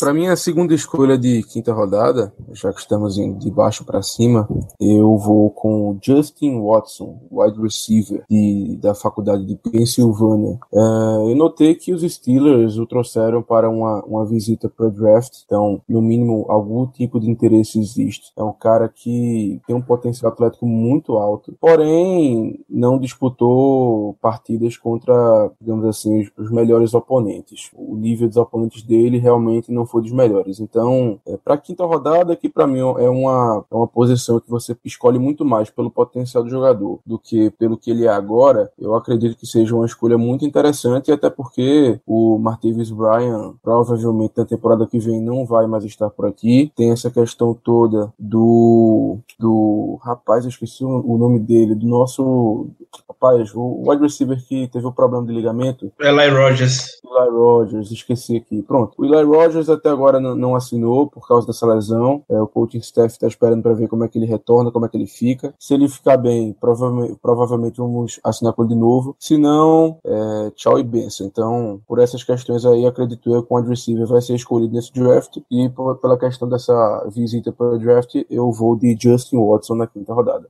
[0.04, 4.02] Para mim, a segunda escolha de quinta rodada, já que estamos indo de baixo para
[4.02, 10.60] cima, eu vou com Justin Watson, wide receiver de, da faculdade de Pensilvânia.
[10.74, 15.82] Uh, eu notei que os Steelers o trouxeram para uma, uma visita para draft, então,
[15.88, 18.34] no mínimo, algum tipo de interesse existe.
[18.36, 25.50] É um cara que tem um potencial atlético muito alto, porém, não disputou partidas contra,
[25.62, 27.70] digamos assim, os melhores oponentes.
[27.74, 30.60] O nível dos oponentes dele realmente não foi dos melhores.
[30.60, 34.50] Então, é, para a quinta rodada, que para mim é uma, é uma posição que
[34.50, 38.72] você escolhe muito mais pelo potencial do jogador do que pelo que ele é agora,
[38.80, 44.46] eu acredito que seja uma escolha muito interessante, até porque o Martavis Bryan provavelmente na
[44.46, 46.72] temporada que vem não vai mais estar por aqui.
[46.76, 49.18] Tem essa questão toda do.
[49.40, 52.68] do rapaz, eu esqueci o nome dele, do nosso.
[53.08, 55.92] Rapaz, o wide receiver que teve o problema de ligamento.
[56.00, 57.02] Eli Rogers.
[57.04, 58.62] Eli Rogers, esqueci aqui.
[58.62, 58.94] Pronto.
[58.98, 62.24] O Eli Rogers até agora não, assinou por causa dessa lesão.
[62.30, 64.90] É, o coaching staff está esperando para ver como é que ele retorna, como é
[64.90, 65.54] que ele fica.
[65.60, 69.16] Se ele ficar bem, provavelmente, provavelmente vamos assinar com ele de novo.
[69.20, 71.28] Se não, é, tchau e benção.
[71.28, 75.38] Então, por essas questões aí, acredito eu que o receiver vai ser escolhido nesse draft.
[75.50, 75.70] E
[76.02, 80.48] pela questão dessa visita para o draft, eu vou de Justin Watson na quinta rodada.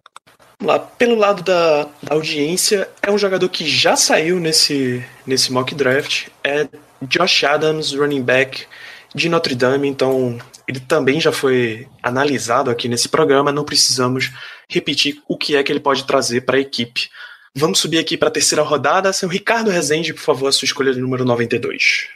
[0.62, 5.76] Lá pelo lado da, da audiência, é um jogador que já saiu nesse, nesse mock
[5.76, 6.30] draft.
[6.44, 6.68] É
[7.02, 8.66] Josh Adams, running back
[9.14, 14.32] de Notre Dame, então ele também já foi analisado aqui nesse programa, não precisamos
[14.70, 17.10] repetir o que é que ele pode trazer para a equipe.
[17.56, 19.14] Vamos subir aqui para a terceira rodada.
[19.14, 22.08] Seu Ricardo Rezende, por favor, a sua escolha de número 92.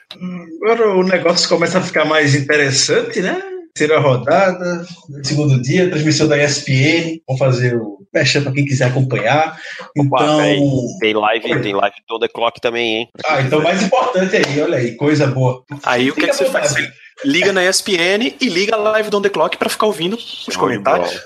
[0.63, 3.39] Agora o negócio começa a ficar mais interessante, né?
[3.78, 4.84] Terceira rodada,
[5.22, 7.22] segundo dia, transmissão da ESPN.
[7.28, 9.56] Vamos fazer o fechando para quem quiser acompanhar.
[9.96, 10.98] Opa, Então.
[11.00, 13.10] tem live, tem live toda clock também, hein?
[13.24, 15.63] Ah, então mais importante aí, olha aí, coisa boa.
[15.84, 16.72] Aí o que, é que você faz?
[16.72, 16.92] Você
[17.24, 20.56] liga na ESPN e liga a live do On The Clock para ficar ouvindo os
[20.56, 21.20] comentários.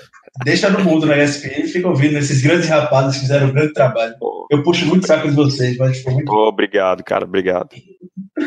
[0.44, 3.74] Deixa no mundo na ESPN e fica ouvindo esses grandes rapazes que fizeram um grande
[3.74, 4.14] trabalho.
[4.50, 7.68] Eu puxo muito saco de vocês, mas ficou muito pô, obrigado, cara, obrigado.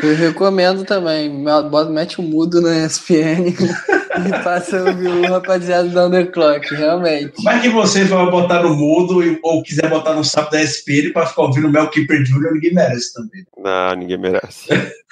[0.02, 1.44] Eu recomendo também.
[1.70, 3.54] Bota, mete o mudo na ESPN
[4.26, 7.32] e passa a ouvir o rapaziada da Underclock, realmente.
[7.44, 11.26] Mas que você vai botar no mudo ou quiser botar no sapo da ESPN para
[11.26, 13.46] ficar ouvindo o Mel Keeper Jr., ninguém merece também.
[13.56, 14.68] Não, ninguém merece.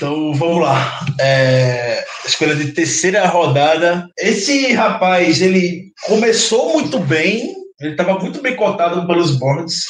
[0.00, 1.04] Então vamos lá.
[1.20, 4.08] É, escolha de terceira rodada.
[4.18, 7.54] Esse rapaz, ele começou muito bem.
[7.78, 9.84] Ele estava muito bem cotado pelos boards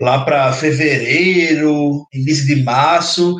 [0.00, 3.36] lá para fevereiro, início de março.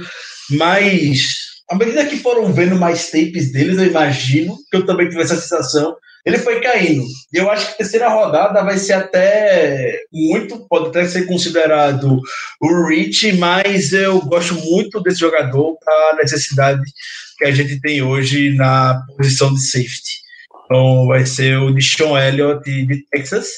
[0.51, 1.37] Mas
[1.71, 5.37] à medida que foram vendo mais tapes deles, eu imagino que eu também tive essa
[5.37, 5.97] sensação.
[6.25, 7.05] Ele foi caindo.
[7.33, 12.19] Eu acho que a terceira rodada vai ser até muito, pode até ser considerado
[12.61, 16.83] o Rich, mas eu gosto muito desse jogador para a necessidade
[17.37, 20.25] que a gente tem hoje na posição de safety.
[20.65, 23.49] Então vai ser o Deshaun Elliott de Texas.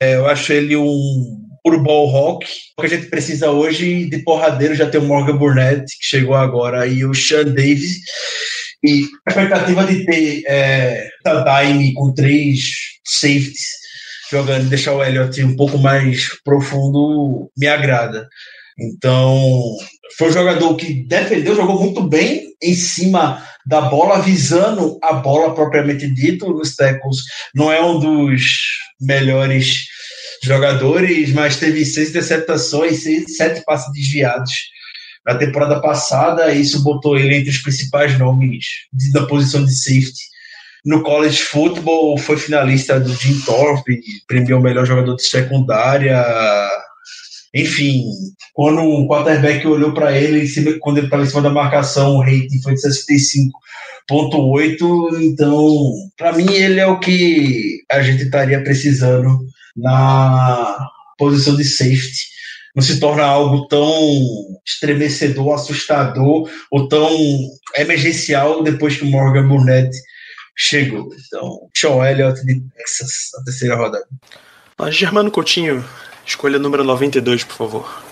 [0.00, 2.46] É, eu acho ele um puro ball rock.
[2.76, 6.34] O que a gente precisa hoje de porradeiro já tem o Morgan Burnett, que chegou
[6.34, 8.00] agora, e o Sean Davis.
[8.82, 12.72] E a expectativa de ter é, time com três
[13.04, 13.80] safeties
[14.30, 18.28] jogando, deixar o Elliott um pouco mais profundo, me agrada.
[18.78, 19.76] Então,
[20.16, 25.54] foi um jogador que defendeu, jogou muito bem em cima da bola, avisando a bola
[25.54, 27.18] propriamente dito nos tackles.
[27.54, 28.42] Não é um dos
[29.00, 29.86] melhores
[30.42, 34.52] jogadores, mas teve seis interceptações, seis, sete passes desviados
[35.32, 36.52] na temporada passada.
[36.52, 40.30] Isso botou ele entre os principais nomes de- da posição de safety
[40.84, 46.24] No college football foi finalista do Jim Thorpe, premiou o melhor jogador de secundária.
[47.54, 48.06] Enfim,
[48.54, 52.62] quando o quarterback olhou para ele, quando ele estava em cima da marcação, o rating
[52.62, 55.10] foi de 65.8.
[55.20, 59.38] Então, para mim, ele é o que a gente estaria precisando
[59.76, 60.78] na
[61.18, 62.30] posição de safety
[62.74, 63.90] não se torna algo tão
[64.66, 67.10] estremecedor, assustador ou tão
[67.76, 69.90] emergencial depois que o Morgan Burnett
[70.56, 71.08] chegou.
[71.26, 74.06] Então, Sean Elliott de Texas, na terceira rodada.
[74.78, 75.84] Mas Germano Coutinho,
[76.26, 78.02] escolha número 92, por favor.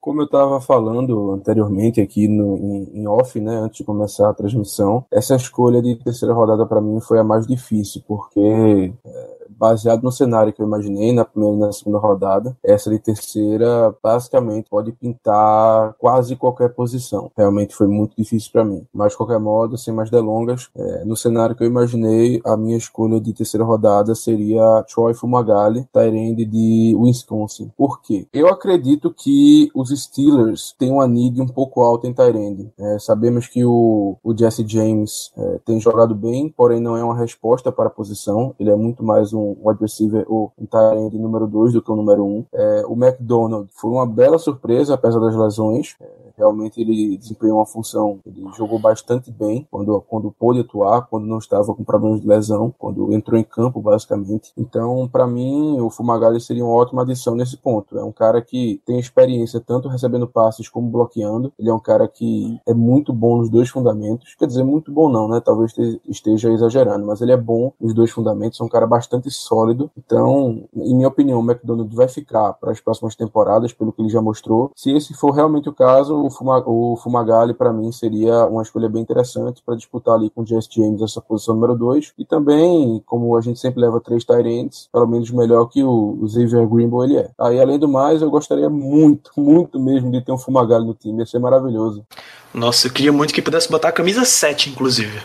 [0.00, 4.34] Como eu estava falando anteriormente aqui no, em, em, off, né, antes de começar a
[4.34, 10.02] transmissão, essa escolha de terceira rodada para mim foi a mais difícil, porque é, baseado
[10.02, 14.68] no cenário que eu imaginei na primeira e na segunda rodada, essa de terceira basicamente
[14.68, 17.30] pode pintar quase qualquer posição.
[17.36, 18.84] Realmente foi muito difícil para mim.
[18.92, 22.76] Mas de qualquer modo, sem mais delongas, é, no cenário que eu imaginei, a minha
[22.76, 27.70] escolha de terceira rodada seria Troy Fumagalli, Tyrande de Wisconsin.
[27.76, 28.26] Por quê?
[28.32, 32.68] Eu acredito que os Steelers têm uma need um pouco alta em Tyrande.
[32.76, 37.16] É, sabemos que o, o Jesse James é, tem jogado bem, porém não é uma
[37.16, 38.56] resposta para a posição.
[38.58, 41.96] Ele é muito mais um wide receiver ou um tight número 2 do que o
[41.96, 42.28] número 1.
[42.28, 42.44] Um.
[42.52, 45.96] É, o McDonald foi uma bela surpresa, apesar das lesões.
[46.00, 51.26] É, realmente ele desempenhou uma função, ele jogou bastante bem quando, quando pôde atuar, quando
[51.26, 54.52] não estava com problemas de lesão, quando entrou em campo, basicamente.
[54.56, 57.98] Então, para mim, o Fumagalli seria uma ótima adição nesse ponto.
[57.98, 61.52] É um cara que tem experiência tanto recebendo passes como bloqueando.
[61.58, 64.34] Ele é um cara que é muito bom nos dois fundamentos.
[64.34, 65.40] Quer dizer, muito bom não, né?
[65.40, 65.72] Talvez
[66.08, 68.60] esteja exagerando, mas ele é bom nos dois fundamentos.
[68.60, 69.90] É um cara bastante sólido.
[69.96, 74.08] Então, em minha opinião, o McDonald vai ficar para as próximas temporadas, pelo que ele
[74.08, 74.70] já mostrou.
[74.76, 78.88] Se esse for realmente o caso, o, Fuma, o Fumagalli, para mim, seria uma escolha
[78.88, 82.12] bem interessante para disputar ali com o Jess James essa posição número 2.
[82.18, 86.28] E também, como a gente sempre leva três Tyrants, pelo menos melhor que o, o
[86.28, 87.30] Xavier Greenbow ele é.
[87.38, 91.20] Aí, além do mais, eu gostaria muito, muito mesmo de ter um Fumagalli no time.
[91.20, 92.04] Ia ser maravilhoso.
[92.52, 95.20] Nossa, eu queria muito que pudesse botar a camisa 7, inclusive.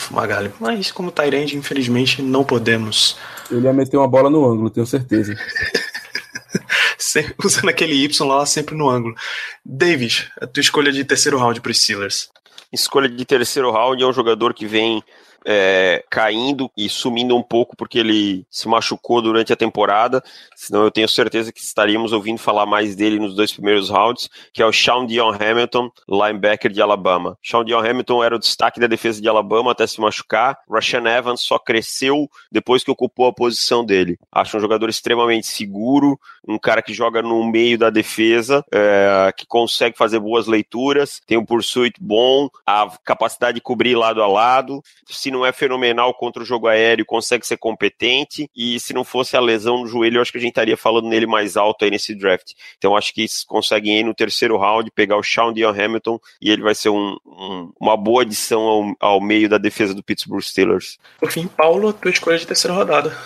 [0.00, 0.52] Fumagalli.
[0.58, 3.16] Mas como Tyrande, infelizmente, não podemos.
[3.50, 5.34] Ele ia meter uma bola no ângulo, tenho certeza.
[7.42, 9.14] Usando aquele Y lá sempre no ângulo.
[9.64, 12.28] Davis, a tua escolha de terceiro round para os Steelers.
[12.72, 15.02] Escolha de terceiro round é um jogador que vem
[15.46, 20.22] é, caindo e sumindo um pouco porque ele se machucou durante a temporada.
[20.54, 24.62] Senão eu tenho certeza que estaríamos ouvindo falar mais dele nos dois primeiros rounds, que
[24.62, 27.36] é o Sean Dion Hamilton, linebacker de Alabama.
[27.42, 30.58] Sean Dion Hamilton era o destaque da defesa de Alabama até se machucar.
[30.70, 34.18] Rashan Evans só cresceu depois que ocupou a posição dele.
[34.32, 39.46] Acho um jogador extremamente seguro, um cara que joga no meio da defesa, é, que
[39.46, 44.82] consegue fazer boas leituras, tem um pursuit bom, a capacidade de cobrir lado a lado.
[45.06, 48.50] Se não é fenomenal contra o jogo aéreo, consegue ser competente.
[48.54, 51.08] E se não fosse a lesão no joelho, eu acho que a gente estaria falando
[51.08, 52.52] nele mais alto aí nesse draft.
[52.78, 56.62] Então acho que conseguem ir no terceiro round, pegar o Sean Dion Hamilton e ele
[56.62, 60.98] vai ser um, um, uma boa adição ao, ao meio da defesa do Pittsburgh Steelers.
[61.18, 63.16] Por fim, Paulo, a tua escolha de terceira rodada.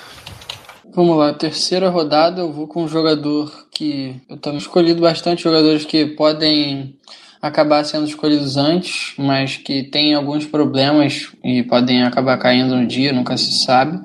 [0.94, 5.84] Vamos lá, terceira rodada eu vou com um jogador que eu tenho escolhido bastante jogadores
[5.84, 6.96] que podem
[7.44, 13.12] acabar sendo escolhidos antes, mas que tem alguns problemas e podem acabar caindo no dia,
[13.12, 14.00] nunca se sabe.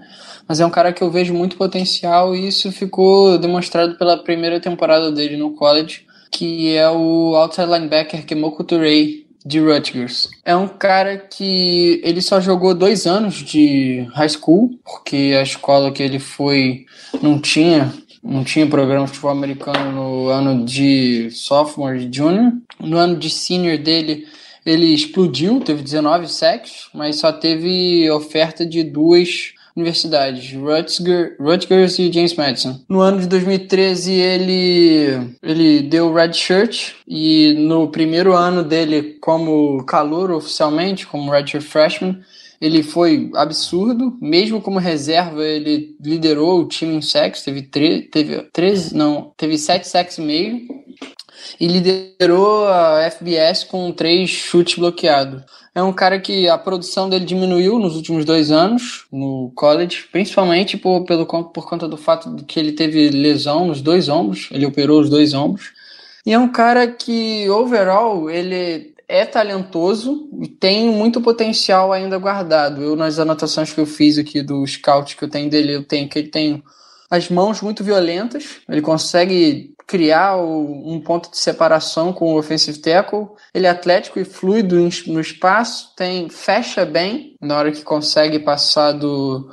[0.45, 4.59] Mas é um cara que eu vejo muito potencial e isso ficou demonstrado pela primeira
[4.59, 10.27] temporada dele no college, que é o outside linebacker Kemoko Turei de Rutgers.
[10.43, 15.93] É um cara que ele só jogou dois anos de high school, porque a escola
[15.93, 16.85] que ele foi
[17.21, 17.89] não tinha
[18.23, 22.53] não tinha programa de futebol americano no ano de sophomore e junior.
[22.79, 24.27] No ano de senior dele,
[24.65, 32.11] ele explodiu, teve 19 sacks, mas só teve oferta de duas universidades, Rutger, Rutgers e
[32.11, 32.79] James Madison.
[32.89, 39.83] No ano de 2013 ele ele deu red shirt e no primeiro ano dele como
[39.85, 42.19] calor oficialmente, como redshirt freshman,
[42.61, 48.41] ele foi absurdo, mesmo como reserva, ele liderou o time em sacks, teve, tre teve
[48.51, 50.67] 13, não, teve 7 sacks e meio,
[51.59, 55.43] e liderou a FBS com três chutes bloqueados.
[55.73, 60.75] É um cara que a produção dele diminuiu nos últimos dois anos no college, principalmente
[60.77, 64.65] por, pelo, por conta do fato de que ele teve lesão nos dois ombros, ele
[64.65, 65.71] operou os dois ombros.
[66.25, 72.83] E é um cara que, overall, ele é talentoso e tem muito potencial ainda guardado.
[72.83, 76.07] Eu, nas anotações que eu fiz aqui do scout que eu tenho dele, eu tenho
[76.07, 76.63] que ele tem
[77.09, 83.29] as mãos muito violentas, ele consegue criar um ponto de separação com o offensive tackle.
[83.51, 84.75] Ele é atlético e fluido
[85.07, 89.49] no espaço, tem fecha bem na hora que consegue passar do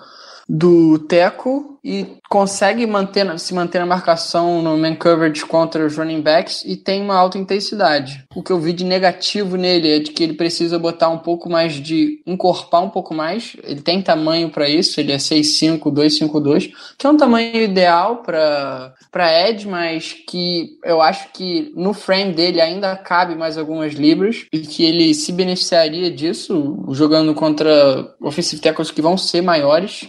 [0.48, 6.20] do Teco e consegue manter, se manter na marcação no man coverage contra os running
[6.20, 8.24] backs e tem uma alta intensidade.
[8.34, 11.48] O que eu vi de negativo nele é de que ele precisa botar um pouco
[11.48, 13.56] mais de encorpar um pouco mais.
[13.62, 18.94] Ele tem tamanho para isso, ele é 6'5, 252, que é um tamanho ideal para
[19.12, 24.44] para edge, mas que eu acho que no frame dele ainda cabe mais algumas libras
[24.52, 30.08] e que ele se beneficiaria disso jogando contra offensive tackles que vão ser maiores.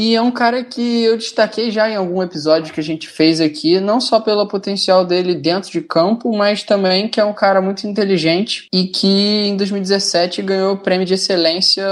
[0.00, 3.40] E é um cara que eu destaquei já em algum episódio que a gente fez
[3.40, 7.60] aqui, não só pelo potencial dele dentro de campo, mas também que é um cara
[7.60, 11.84] muito inteligente e que em 2017 ganhou o prêmio de excelência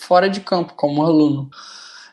[0.00, 1.50] fora de campo como aluno.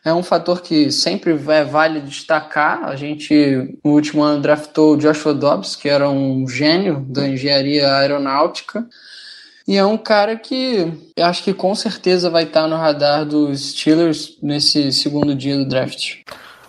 [0.04, 2.84] É um fator que sempre é válido destacar.
[2.84, 7.96] A gente, no último ano, draftou o Joshua Dobbs, que era um gênio da engenharia
[7.96, 8.86] aeronáutica.
[9.68, 13.72] E é um cara que eu acho que com certeza vai estar no radar dos
[13.72, 16.20] Steelers nesse segundo dia do draft.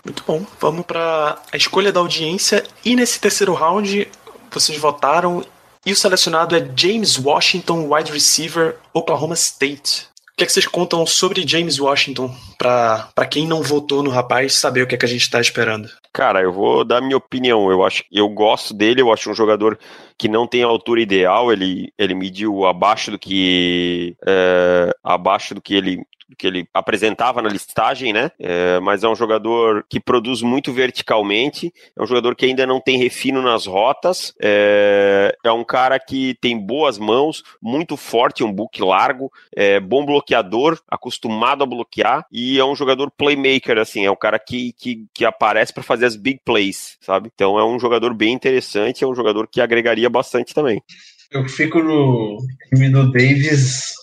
[0.03, 0.45] Muito bom.
[0.59, 2.61] Vamos para a escolha da audiência.
[2.83, 4.05] E nesse terceiro round,
[4.51, 5.45] vocês votaram.
[5.85, 10.09] E o selecionado é James Washington, wide receiver, Oklahoma State.
[10.39, 14.83] Que, é que vocês contam sobre James Washington para quem não votou no rapaz saber
[14.83, 15.89] o que, é que a gente está esperando?
[16.13, 17.69] Cara, eu vou dar minha opinião.
[17.69, 19.01] Eu acho, eu gosto dele.
[19.01, 19.77] Eu acho um jogador
[20.17, 21.51] que não tem a altura ideal.
[21.51, 26.05] Ele, ele mediu abaixo do que é, abaixo do que ele
[26.38, 28.32] que ele apresentava na listagem, né?
[28.39, 32.80] É, mas é um jogador que produz muito verticalmente, é um jogador que ainda não
[32.80, 38.51] tem refino nas rotas, é, é um cara que tem boas mãos, muito forte, um
[38.51, 44.11] book largo, é bom bloqueador, acostumado a bloquear e é um jogador playmaker, assim, é
[44.11, 47.30] um cara que, que, que aparece para fazer as big plays, sabe?
[47.34, 50.82] Então é um jogador bem interessante, é um jogador que agregaria bastante também.
[51.32, 52.38] Eu fico no
[52.69, 53.93] time do Davis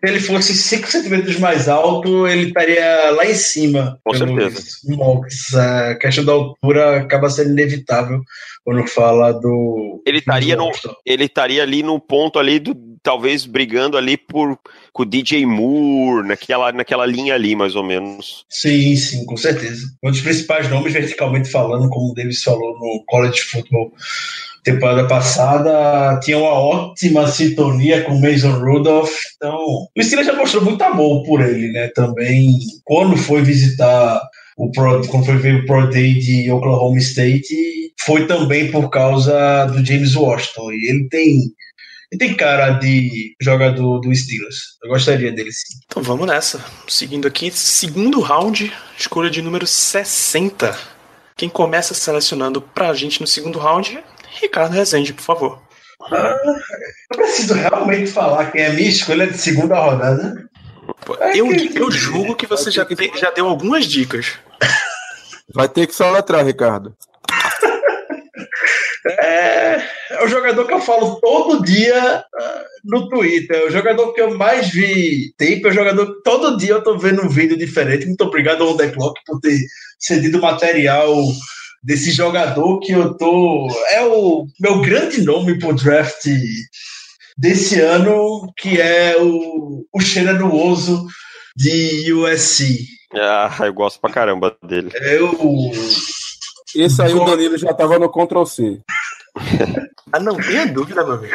[0.00, 3.98] se ele fosse 5 centímetros mais alto, ele estaria lá em cima.
[4.04, 4.60] Com certeza.
[4.84, 5.54] Mocks.
[5.54, 8.22] A questão da altura acaba sendo inevitável
[8.64, 10.00] quando fala do.
[10.06, 10.70] Ele estaria no,
[11.04, 12.74] ele estaria ali no ponto ali do
[13.08, 14.58] talvez brigando ali por
[14.92, 18.44] com o DJ Moore naquela naquela linha ali mais ou menos.
[18.50, 19.86] Sim, sim, com certeza.
[20.04, 23.90] Um dos principais nomes verticalmente falando, como o Davis falou no college football
[24.62, 29.14] temporada passada tinha uma ótima sintonia com Mason Rudolph.
[29.36, 31.88] Então, o Steelers já mostrou muito amor por ele, né?
[31.94, 34.20] Também, quando foi visitar
[34.58, 37.54] o Pro, quando foi ver o Pro Day de Oklahoma State,
[38.04, 40.72] foi também por causa do James Washington.
[40.72, 41.52] E ele tem
[42.10, 44.78] ele tem cara de jogador do Steelers.
[44.82, 45.78] Eu gostaria dele sim.
[45.86, 46.64] Então vamos nessa.
[46.86, 50.76] Seguindo aqui, segundo round, escolha de número 60.
[51.36, 54.02] Quem começa selecionando pra gente no segundo round
[54.40, 55.62] Ricardo Rezende, por favor.
[56.10, 56.36] Ah,
[57.12, 60.48] eu preciso realmente falar quem é a minha escolha de segunda rodada.
[61.34, 64.38] Eu, eu julgo que você já, te, já deu algumas dicas.
[65.54, 66.96] Vai ter que soletrar, Ricardo.
[70.18, 73.56] É, o jogador que eu falo todo dia uh, no Twitter.
[73.56, 75.62] É o jogador que eu mais vi tape.
[75.64, 78.06] É o jogador que todo dia eu tô vendo um vídeo diferente.
[78.06, 79.58] Muito obrigado ao The Clock por ter
[79.98, 81.14] cedido material
[81.82, 83.68] desse jogador que eu tô.
[83.92, 86.26] É o meu grande nome pro draft
[87.36, 91.06] desse ano, que é o, o Xena Oso
[91.56, 92.86] de USC.
[93.14, 94.90] Ah, eu gosto pra caramba dele.
[94.94, 95.36] Eu.
[96.74, 98.80] Esse aí o Danilo já tava no Ctrl C.
[100.12, 101.34] ah, não tenha dúvida, meu amigo.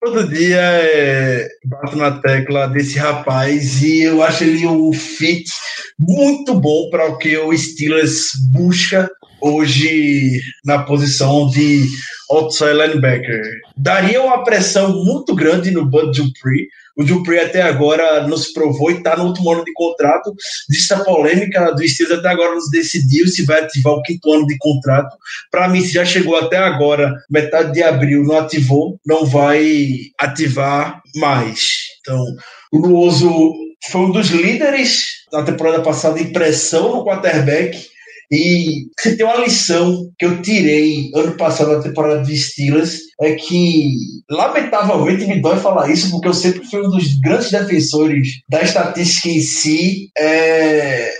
[0.00, 5.50] Todo dia é, bato na tecla desse rapaz e eu acho ele um fit
[5.98, 9.08] muito bom para o que o Steelers busca
[9.40, 11.88] hoje na posição de
[12.30, 13.42] outside linebacker.
[13.76, 16.68] Daria uma pressão muito grande no Bud Dupree.
[16.96, 20.32] O Dupree até agora não se provou e está no último ano de contrato.
[20.70, 24.46] Existe a polêmica do Steelers até agora não decidiu se vai ativar o quinto ano
[24.46, 25.16] de contrato.
[25.50, 31.02] Para mim, se já chegou até agora, metade de abril, não ativou, não vai ativar
[31.16, 31.60] mais.
[32.00, 32.24] Então,
[32.72, 33.52] o Luoso
[33.90, 37.93] foi um dos líderes na temporada passada em pressão no quarterback
[38.34, 43.34] e se tem uma lição que eu tirei ano passado da temporada de Steelers é
[43.34, 43.92] que,
[44.28, 49.28] lamentavelmente, me dói falar isso, porque eu sempre fui um dos grandes defensores da estatística
[49.28, 50.10] em si.
[50.18, 51.14] É,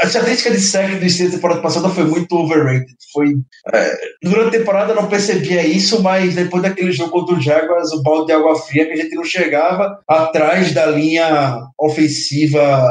[0.00, 2.86] a estatística de sec do Steelers temporada passada foi muito overrated.
[3.12, 3.34] Foi,
[3.72, 7.92] é, durante a temporada eu não percebia isso, mas depois daquele jogo contra o Jaguars,
[7.92, 12.90] o balde de água fria, que a gente não chegava atrás da linha ofensiva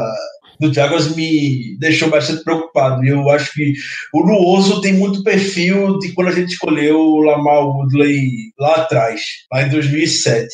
[0.60, 3.04] do Jaguars me deixou bastante preocupado.
[3.04, 3.74] Eu acho que
[4.12, 8.28] o Luoso tem muito perfil de quando a gente escolheu o Lamar Woodley
[8.58, 9.20] lá atrás,
[9.52, 10.48] lá em 2007.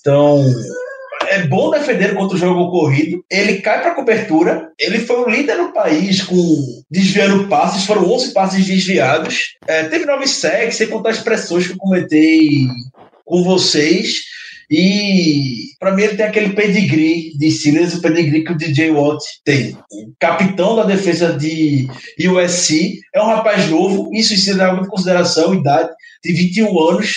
[0.00, 0.44] Então,
[1.28, 3.24] é bom defender contra o jogo corrido.
[3.30, 4.70] Ele cai para cobertura.
[4.78, 7.84] Ele foi o líder no país com desviando passes.
[7.84, 9.56] Foram 11 passes desviados.
[9.66, 12.66] É, teve nove sacks, sem contar as pressões que eu comentei
[13.24, 14.20] com vocês.
[14.70, 19.22] E para mim ele tem aquele pedigree de Steelers, o pedigree que o DJ Watt
[19.44, 19.76] tem.
[20.18, 21.88] Capitão da defesa de
[22.18, 25.90] USC é um rapaz novo, isso se dá em consideração, idade
[26.24, 27.14] de 21 anos.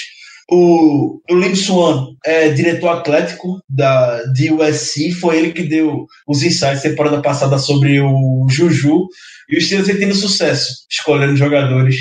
[0.52, 6.41] O, o Lim Swan é diretor atlético da, de USC, foi ele que deu os
[6.41, 9.08] insights temporada passada sobre o Juju.
[9.47, 11.97] E o Steelers tem tido sucesso escolhendo jogadores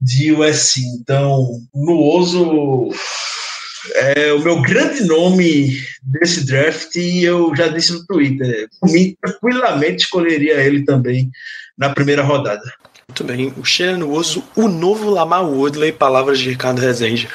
[0.00, 0.80] de USC.
[0.98, 2.88] Então, Nuoso
[3.94, 8.68] é o meu grande nome desse draft e eu já disse no Twitter.
[8.80, 11.30] Por mim, tranquilamente escolheria ele também
[11.76, 12.62] na primeira rodada.
[13.08, 13.52] Muito bem.
[13.56, 17.28] O Xenuoso, o novo Lamar Woodley, palavras de Ricardo Rezende.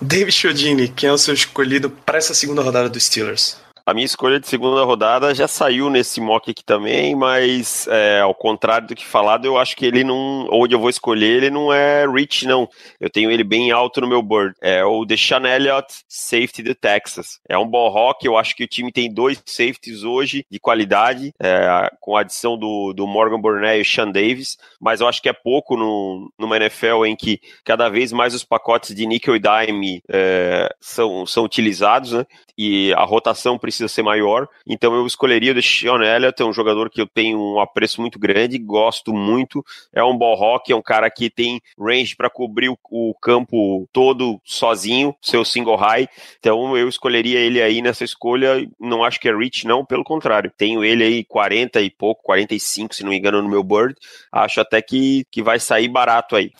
[0.00, 3.56] David Chiodini, quem é o seu escolhido para essa segunda rodada dos Steelers?
[3.84, 8.32] A minha escolha de segunda rodada já saiu nesse mock aqui também, mas é, ao
[8.32, 10.46] contrário do que falado, eu acho que ele não.
[10.52, 12.68] Onde eu vou escolher, ele não é rich, não.
[13.00, 14.54] Eu tenho ele bem alto no meu board.
[14.60, 17.40] É o Deshaun Elliott, safety do Texas.
[17.48, 21.34] É um ball rock, eu acho que o time tem dois safeties hoje de qualidade,
[21.40, 25.20] é, com a adição do, do Morgan Burnett e o Sean Davis, mas eu acho
[25.20, 29.34] que é pouco no, numa NFL em que cada vez mais os pacotes de nickel
[29.34, 32.26] e dime é, são, são utilizados, né?
[32.64, 34.46] E a rotação precisa ser maior.
[34.64, 38.20] Então eu escolheria o Sean Elliott, é um jogador que eu tenho um apreço muito
[38.20, 39.64] grande, gosto muito.
[39.92, 43.88] É um ball rock, é um cara que tem range para cobrir o, o, campo
[43.92, 46.08] todo sozinho, seu single high.
[46.38, 48.64] Então eu escolheria ele aí nessa escolha.
[48.78, 50.52] Não acho que é rich, não, pelo contrário.
[50.56, 53.96] Tenho ele aí 40 e pouco, 45, se não me engano, no meu board.
[54.30, 56.52] Acho até que, que vai sair barato aí.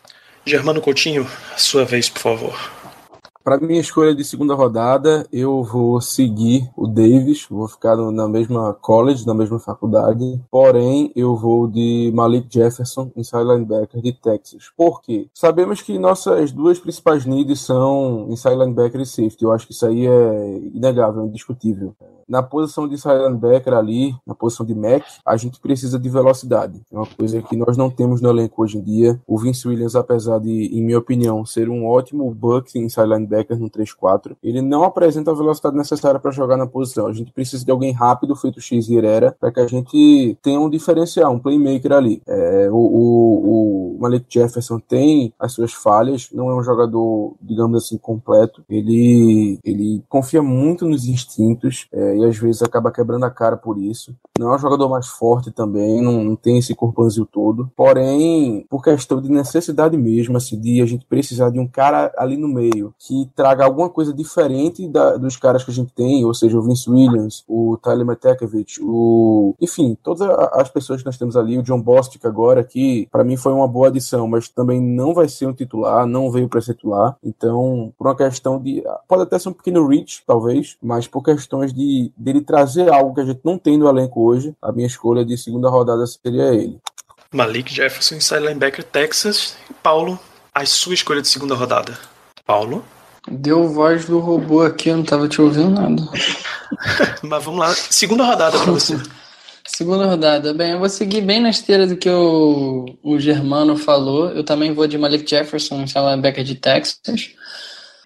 [0.45, 2.82] Germano Coutinho, sua vez, por favor.
[3.45, 8.73] Para minha escolha de segunda rodada, eu vou seguir o Davis, vou ficar na mesma
[8.75, 10.41] college, na mesma faculdade.
[10.49, 14.71] Porém, eu vou de Malik Jefferson, inside linebacker de Texas.
[14.77, 15.27] Por quê?
[15.35, 19.43] Sabemos que nossas duas principais needs são inside linebacker e safety.
[19.43, 21.97] Eu acho que isso aí é inegável, indiscutível.
[22.29, 26.81] Na posição de inside linebacker ali, na posição de Mac, a gente precisa de velocidade.
[26.91, 29.21] É uma coisa que nós não temos no elenco hoje em dia.
[29.27, 33.59] O Vince Williams, apesar de, em minha opinião, ser um ótimo buck inside linebacker, linebacker
[33.59, 34.37] no 3-4.
[34.43, 37.07] Ele não apresenta a velocidade necessária para jogar na posição.
[37.07, 40.61] A gente precisa de alguém rápido, feito X e Herrera, para que a gente tenha
[40.61, 42.23] um diferencial, um playmaker ali.
[42.27, 47.85] É, o, o, o, Malik Jefferson tem as suas falhas, não é um jogador, digamos
[47.85, 48.65] assim, completo.
[48.69, 53.79] Ele, ele confia muito nos instintos é, e às vezes acaba quebrando a cara por
[53.79, 54.15] isso.
[54.39, 57.71] Não é um jogador mais forte também, não, não tem esse corpanzil todo.
[57.77, 62.37] Porém, por questão de necessidade mesmo, assim, de a gente precisar de um cara ali
[62.37, 66.35] no meio que traga alguma coisa diferente da, dos caras que a gente tem, ou
[66.35, 69.55] seja, o Vince Williams, o Tyler Matekevich, o.
[69.61, 73.37] Enfim, todas as pessoas que nós temos ali, o John Bostic agora, que para mim
[73.37, 76.75] foi uma boa adição, mas também não vai ser um titular, não veio para ser
[76.75, 77.17] titular.
[77.23, 78.83] Então, por uma questão de.
[79.09, 83.21] Pode até ser um pequeno reach, talvez, mas por questões de dele trazer algo que
[83.21, 86.79] a gente não tem no elenco hoje, a minha escolha de segunda rodada seria ele.
[87.33, 89.57] Malik Jefferson, inside linebacker Texas.
[89.83, 90.19] Paulo,
[90.55, 91.99] a sua escolha de segunda rodada.
[92.45, 92.85] Paulo?
[93.31, 96.03] Deu voz do robô aqui, eu não tava te ouvindo nada.
[97.23, 98.99] Mas vamos lá, segunda rodada para você.
[99.65, 100.53] Segunda rodada.
[100.53, 104.29] Bem, eu vou seguir bem na esteira do que o, o Germano falou.
[104.31, 107.31] Eu também vou de Malik Jefferson, linebacker de Texas.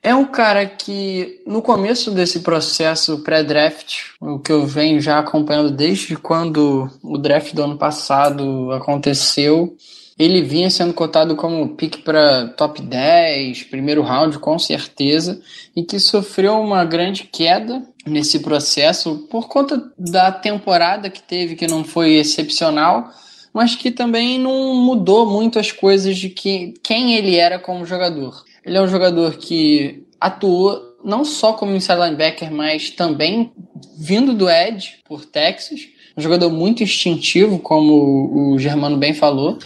[0.02, 5.70] É um cara que, no começo desse processo pré-draft, o que eu venho já acompanhando
[5.70, 9.76] desde quando o draft do ano passado aconteceu,
[10.18, 15.40] ele vinha sendo cotado como pick para top 10, primeiro round, com certeza,
[15.74, 21.66] e que sofreu uma grande queda nesse processo por conta da temporada que teve, que
[21.66, 23.10] não foi excepcional,
[23.52, 28.42] mas que também não mudou muito as coisas de que, quem ele era como jogador.
[28.64, 33.52] Ele é um jogador que atuou não só como inside linebacker, mas também
[33.98, 35.80] vindo do edge por Texas.
[36.16, 39.58] Um jogador muito instintivo, como o Germano bem falou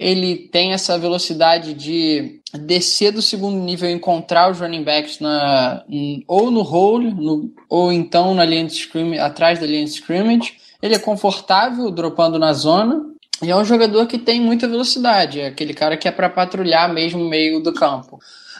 [0.00, 5.84] ele tem essa velocidade de descer do segundo nível e encontrar os running backs na,
[6.26, 10.54] ou no hole, no, ou então na linha de scrimmage, atrás da linha de scrimmage.
[10.80, 13.04] Ele é confortável dropando na zona.
[13.42, 16.92] E é um jogador que tem muita velocidade, é aquele cara que é para patrulhar
[16.92, 18.18] mesmo meio do campo.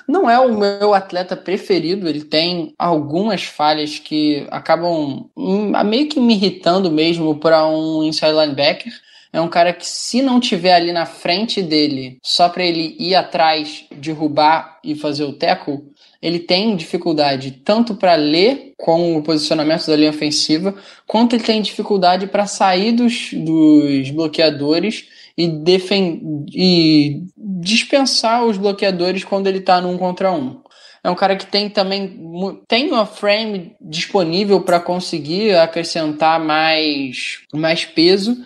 [0.08, 6.18] Não é o meu atleta preferido, ele tem algumas falhas que acabam hum, meio que
[6.18, 8.92] me irritando mesmo para um inside linebacker.
[9.32, 13.14] É um cara que, se não tiver ali na frente dele, só para ele ir
[13.14, 15.78] atrás, derrubar e fazer o tackle,
[16.20, 20.74] ele tem dificuldade tanto para ler com o posicionamento da linha ofensiva,
[21.06, 26.20] quanto ele tem dificuldade para sair dos, dos bloqueadores e, defend...
[26.52, 30.60] e dispensar os bloqueadores quando ele está num contra um.
[31.02, 32.20] É um cara que tem também
[32.68, 38.36] tem uma frame disponível para conseguir acrescentar mais, mais peso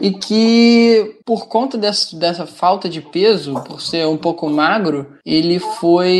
[0.00, 5.60] e que por conta dessa, dessa falta de peso, por ser um pouco magro, ele
[5.60, 6.10] foi.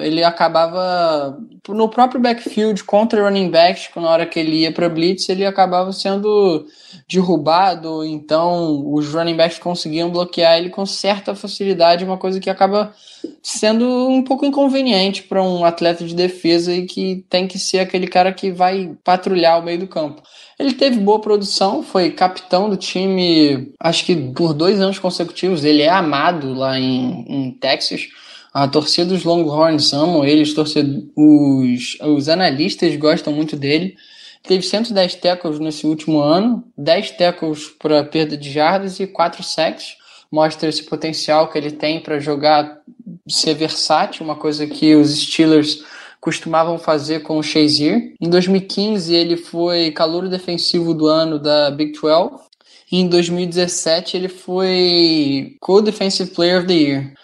[0.00, 1.38] ele acabava
[1.68, 5.92] no próprio backfield contra running backs, na hora que ele ia para blitz, ele acabava
[5.92, 6.64] sendo
[7.06, 12.94] derrubado, então os running backs conseguiam bloquear ele com certa facilidade, uma coisa que acaba
[13.42, 18.06] sendo um pouco inconveniente para um atleta de defesa e que tem que ser aquele
[18.06, 20.22] cara que vai patrulhar o meio do campo.
[20.60, 25.64] Ele teve boa produção, foi capitão do time, acho que por dois anos consecutivos.
[25.64, 28.08] Ele é amado lá em, em Texas.
[28.52, 33.96] A torcida dos Longhorns amam ele, os, os, os analistas gostam muito dele.
[34.42, 39.96] Teve 110 tackles nesse último ano, 10 tackles para perda de jardas e 4 sacks.
[40.32, 42.80] Mostra esse potencial que ele tem para jogar,
[43.28, 45.84] ser versátil, uma coisa que os Steelers
[46.20, 48.14] costumavam fazer com o Shazier.
[48.20, 52.49] Em 2015, ele foi calouro defensivo do ano da Big 12.
[52.90, 57.14] Em 2017, ele foi Co-Defensive Player of the Year.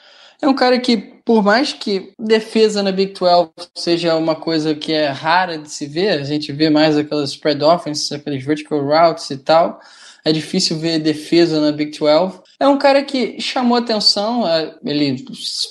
[0.41, 4.93] É um cara que por mais que defesa na Big 12 seja uma coisa que
[4.93, 9.29] é rara de se ver, a gente vê mais aquelas spread offenses, aqueles vertical routes
[9.31, 9.81] e tal,
[10.25, 12.39] é difícil ver defesa na Big 12.
[12.61, 15.25] É um cara que chamou atenção, é, ele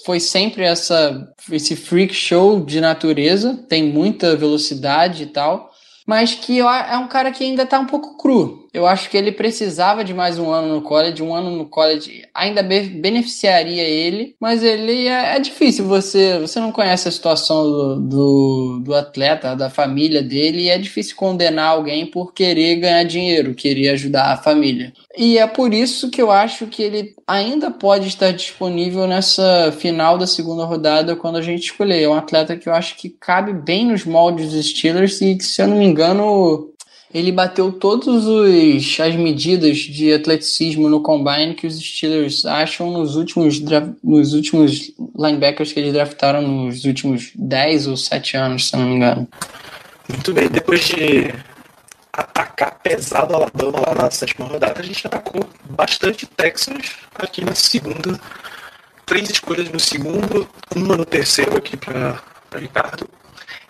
[0.06, 5.72] foi sempre essa, esse freak show de natureza, tem muita velocidade e tal,
[6.06, 8.65] mas que é um cara que ainda está um pouco cru.
[8.76, 11.24] Eu acho que ele precisava de mais um ano no college.
[11.24, 15.86] Um ano no college ainda beneficiaria ele, mas ele é, é difícil.
[15.86, 20.78] Você, você não conhece a situação do, do, do, atleta, da família dele, e é
[20.78, 24.92] difícil condenar alguém por querer ganhar dinheiro, querer ajudar a família.
[25.18, 30.18] E é por isso que eu acho que ele ainda pode estar disponível nessa final
[30.18, 32.04] da segunda rodada quando a gente escolher.
[32.04, 35.46] É um atleta que eu acho que cabe bem nos moldes dos Steelers e que,
[35.46, 36.75] se eu não me engano,
[37.16, 38.26] ele bateu todas
[39.00, 43.58] as medidas de atleticismo no combine que os Steelers acham nos últimos,
[44.04, 48.96] nos últimos linebackers que eles draftaram nos últimos 10 ou 7 anos, se não me
[48.96, 49.26] engano.
[50.10, 51.34] Muito bem, depois de
[52.12, 57.56] atacar pesado a Alabama lá na sétima rodada, a gente atacou bastante Texas aqui na
[57.56, 58.20] segunda.
[59.06, 62.22] Três escolhas no segundo, uma no terceiro aqui para
[62.54, 63.08] Ricardo.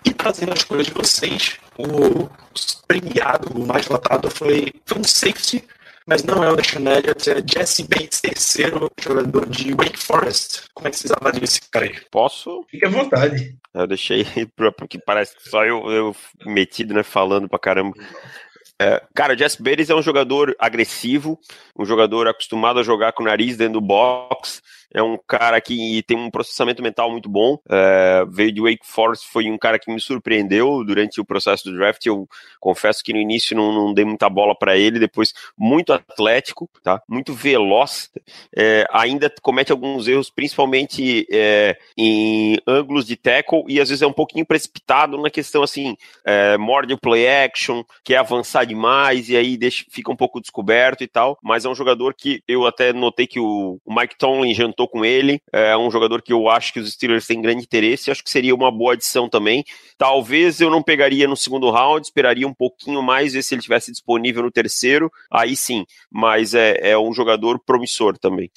[0.05, 2.29] E trazendo a escolha de vocês, o
[2.87, 5.63] premiado, o mais votado foi, foi um safety,
[6.05, 10.65] mas não é o Deshaun Elliott, é Jesse Bates, terceiro jogador de Wake Forest.
[10.73, 11.99] Como é que vocês avaliam esse cara aí?
[12.11, 12.63] Posso?
[12.69, 13.57] Fique à vontade.
[13.73, 14.25] Eu deixei
[14.77, 17.93] porque parece que só eu, eu metido, né, falando pra caramba.
[18.79, 21.39] É, cara, o Jesse Bates é um jogador agressivo,
[21.77, 24.61] um jogador acostumado a jogar com o nariz dentro do box,
[24.95, 27.59] é um cara que tem um processamento mental muito bom.
[27.69, 31.75] É, veio de Wake Forest, foi um cara que me surpreendeu durante o processo do
[31.75, 32.05] draft.
[32.05, 32.25] Eu
[32.61, 37.01] confesso que no início não, não dei muita bola para ele, depois muito atlético, tá?
[37.09, 38.09] Muito veloz.
[38.55, 44.07] É, ainda comete alguns erros, principalmente é, em ângulos de tackle e às vezes é
[44.07, 49.35] um pouquinho precipitado na questão assim, é, morde o play action, quer avançar demais e
[49.35, 51.37] aí deixa, fica um pouco descoberto e tal.
[51.43, 55.41] Mas é um jogador que eu até notei que o, Mike Tomlin jantou com ele.
[55.51, 58.11] É um jogador que eu acho que os Steelers têm grande interesse.
[58.11, 59.63] Acho que seria uma boa adição também.
[59.97, 63.91] Talvez eu não pegaria no segundo round, esperaria um pouquinho mais, ver se ele tivesse
[63.91, 65.11] disponível no terceiro.
[65.31, 68.49] Aí sim, mas é, é um jogador promissor também.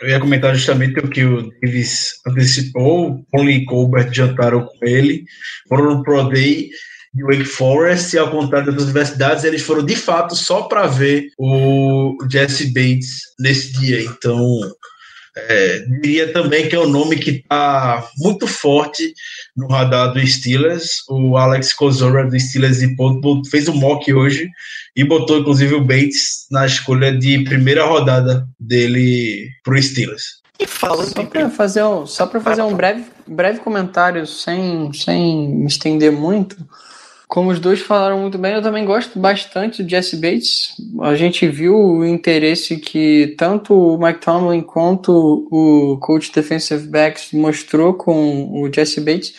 [0.00, 3.24] Eu ia comentar justamente o que o Davis antecipou.
[3.32, 5.24] Conley e Colbert jantaram com ele,
[5.68, 6.70] foram no Pro Day
[7.14, 11.28] de Wake Forest, e ao contrário das universidades, eles foram de fato só para ver
[11.38, 14.02] o Jesse Bates nesse dia.
[14.02, 14.60] Então,
[15.36, 19.12] é, diria também que é um nome que está muito forte
[19.56, 21.02] no radar do Steelers.
[21.08, 22.96] O Alex Kozora do Steelers e
[23.50, 24.48] fez um mock hoje
[24.94, 30.44] e botou inclusive o Bates na escolha de primeira rodada dele para o Steelers.
[30.60, 35.48] E falando só para fazer um, só para fazer um breve, breve comentário sem, sem
[35.48, 36.56] me estender muito.
[37.34, 40.76] Como os dois falaram muito bem, eu também gosto bastante do Jesse Bates.
[41.02, 47.32] A gente viu o interesse que tanto o Mike Tomlin quanto o coach defensive backs
[47.32, 49.34] mostrou com o Jesse Bates.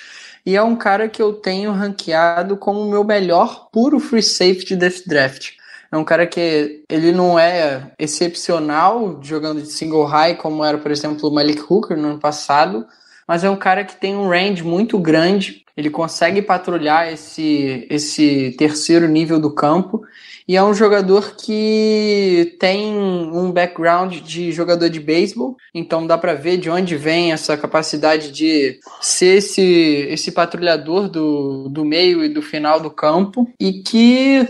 [0.46, 4.76] E é um cara que eu tenho ranqueado como o meu melhor puro free safety
[4.76, 5.52] desse draft.
[5.90, 10.92] É um cara que ele não é excepcional jogando de single high, como era, por
[10.92, 12.86] exemplo, o Malik Hooker no ano passado,
[13.28, 18.56] mas é um cara que tem um range muito grande, ele consegue patrulhar esse, esse
[18.58, 20.04] terceiro nível do campo.
[20.48, 26.36] E é um jogador que tem um background de jogador de beisebol, então dá para
[26.36, 32.30] ver de onde vem essa capacidade de ser esse, esse patrulhador do, do meio e
[32.30, 33.52] do final do campo.
[33.60, 34.48] E que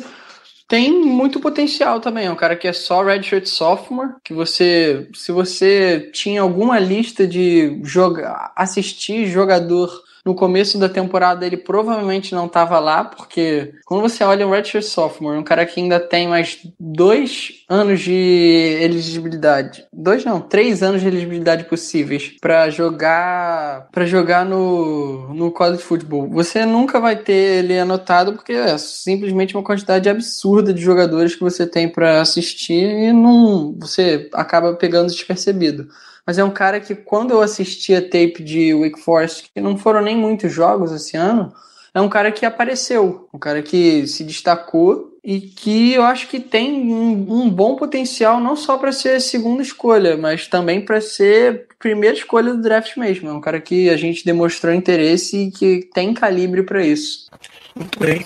[0.67, 2.25] tem muito potencial também.
[2.27, 7.27] É um cara que é só redshirt sophomore, que você, se você tinha alguma lista
[7.27, 14.01] de joga, assistir jogador no começo da temporada ele provavelmente não estava lá, porque quando
[14.01, 19.85] você olha o Redshirt Sophomore, um cara que ainda tem mais dois anos de elegibilidade,
[19.93, 26.27] dois não, três anos de elegibilidade possíveis para jogar para jogar no, no college football,
[26.29, 31.41] você nunca vai ter ele anotado porque é simplesmente uma quantidade absurda de jogadores que
[31.41, 35.87] você tem para assistir e não você acaba pegando despercebido
[36.25, 39.77] mas é um cara que quando eu assisti a tape de Wake Forest, que não
[39.77, 41.53] foram nem muitos jogos esse ano,
[41.93, 46.39] é um cara que apareceu, um cara que se destacou e que eu acho que
[46.39, 51.67] tem um, um bom potencial não só para ser segunda escolha, mas também para ser
[51.79, 53.29] primeira escolha do draft mesmo.
[53.29, 57.29] É um cara que a gente demonstrou interesse e que tem calibre para isso.
[57.75, 58.25] Muito bem.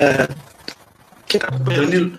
[0.00, 0.26] É...
[1.38, 2.18] Tá Danilo,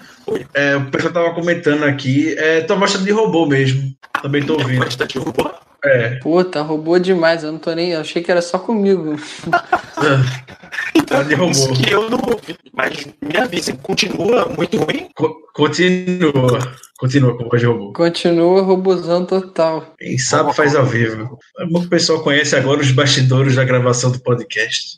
[0.54, 3.94] é, o pessoal tava comentando aqui, é, tô gostando de robô mesmo.
[4.22, 4.80] Também tô ouvindo.
[4.80, 5.52] Bastante robô?
[5.84, 6.16] É.
[6.16, 7.44] Puta, roubou demais.
[7.44, 7.92] Eu não tô nem.
[7.92, 9.16] Eu achei que era só comigo.
[10.96, 11.52] Então, Tá de robô.
[11.52, 12.58] isso que eu não ouvi.
[12.74, 15.08] Mas me avisem, continua muito ruim?
[15.16, 16.60] Co- continua.
[16.98, 17.94] Continua com o de robô.
[17.94, 19.94] Continua robozão total.
[20.00, 21.38] Quem sabe faz ao vivo.
[21.60, 24.98] É bom que o pessoal conhece agora os bastidores da gravação do podcast.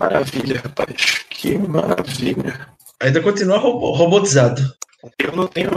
[0.00, 1.20] Maravilha, rapaz.
[1.30, 2.66] Que maravilha.
[3.00, 4.62] Ainda continua robotizado.
[5.18, 5.70] Eu não tenho,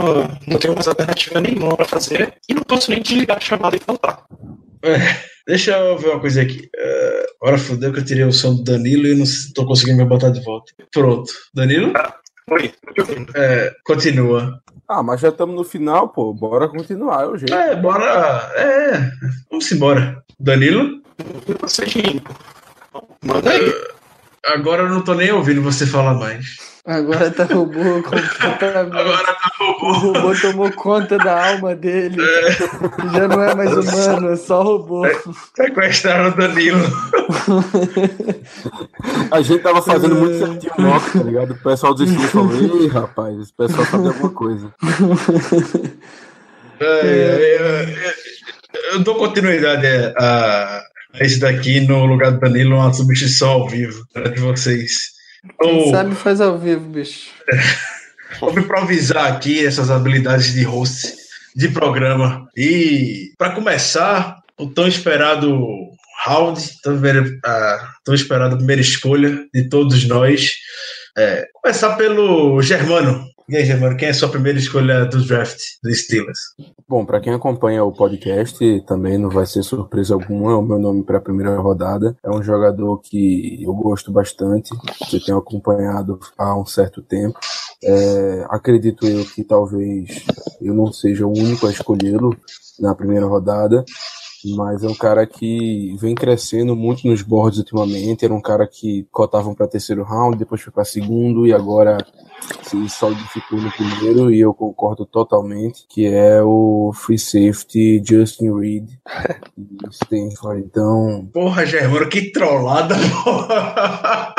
[0.46, 3.80] não tenho mais alternativa nenhuma pra fazer e não posso nem desligar a chamada e
[3.80, 4.24] faltar.
[4.82, 4.96] É,
[5.46, 6.68] deixa eu ver uma coisa aqui.
[6.76, 10.04] É, agora fodeu que eu tirei o som do Danilo e não tô conseguindo me
[10.04, 10.72] botar de volta.
[10.92, 11.32] Pronto.
[11.54, 11.92] Danilo?
[12.50, 13.32] Oi, tô te ouvindo.
[13.36, 14.60] É, continua.
[14.88, 16.34] Ah, mas já estamos no final, pô.
[16.34, 17.54] Bora continuar, é o jeito.
[17.54, 18.52] É, bora.
[18.56, 19.10] É,
[19.48, 20.22] vamos embora.
[20.40, 21.00] Danilo?
[21.60, 21.84] Você
[23.24, 23.72] Manda aí.
[24.44, 26.71] Agora eu não tô nem ouvindo você falar mais.
[26.84, 28.98] Agora tá robô completamente.
[28.98, 30.18] Agora tá O robô.
[30.18, 32.16] robô tomou conta da alma dele.
[33.12, 35.06] Já não é mais humano, é só robô.
[35.54, 36.80] Sequestraram o Danilo.
[39.30, 41.52] A gente tava fazendo muito certinho o tá ligado?
[41.52, 44.74] O pessoal dos estúdios falou, ei, rapaz, esse pessoal sabe alguma coisa.
[46.80, 50.82] É, é, é, eu dou continuidade a,
[51.14, 55.12] a esse daqui no lugar do Danilo, uma substituição ao vivo para de vocês.
[55.60, 57.30] Quem Então, sabe faz ao vivo, bicho.
[58.40, 61.14] vamos improvisar aqui essas habilidades de host
[61.54, 62.48] de programa.
[62.56, 65.58] E para começar, o tão esperado
[66.24, 67.00] round, tão,
[67.44, 70.54] a tão esperada primeira escolha de todos nós.
[71.16, 73.26] É, começar pelo Germano.
[73.48, 76.38] E aí, Germano, quem é a sua primeira escolha do draft do Steelers?
[76.88, 80.78] Bom, pra quem acompanha o podcast, também não vai ser surpresa alguma, é o meu
[80.78, 82.16] nome para a primeira rodada.
[82.24, 84.70] É um jogador que eu gosto bastante,
[85.08, 87.38] que eu tenho acompanhado há um certo tempo.
[87.82, 90.24] É, acredito eu que talvez
[90.60, 92.36] eu não seja o único a escolhê-lo
[92.78, 93.84] na primeira rodada,
[94.56, 98.24] mas é um cara que vem crescendo muito nos boards ultimamente.
[98.24, 101.98] Era um cara que cotavam para terceiro round, depois foi para segundo e agora
[102.62, 104.32] se solidificou no primeiro.
[104.32, 108.88] E eu concordo totalmente que é o free safety Justin Reed
[109.90, 110.64] Stanford.
[110.64, 114.34] Então, Porra, Germano, que trollada, porra.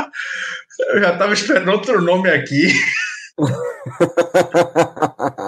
[0.90, 2.74] Eu já tava esperando outro nome aqui.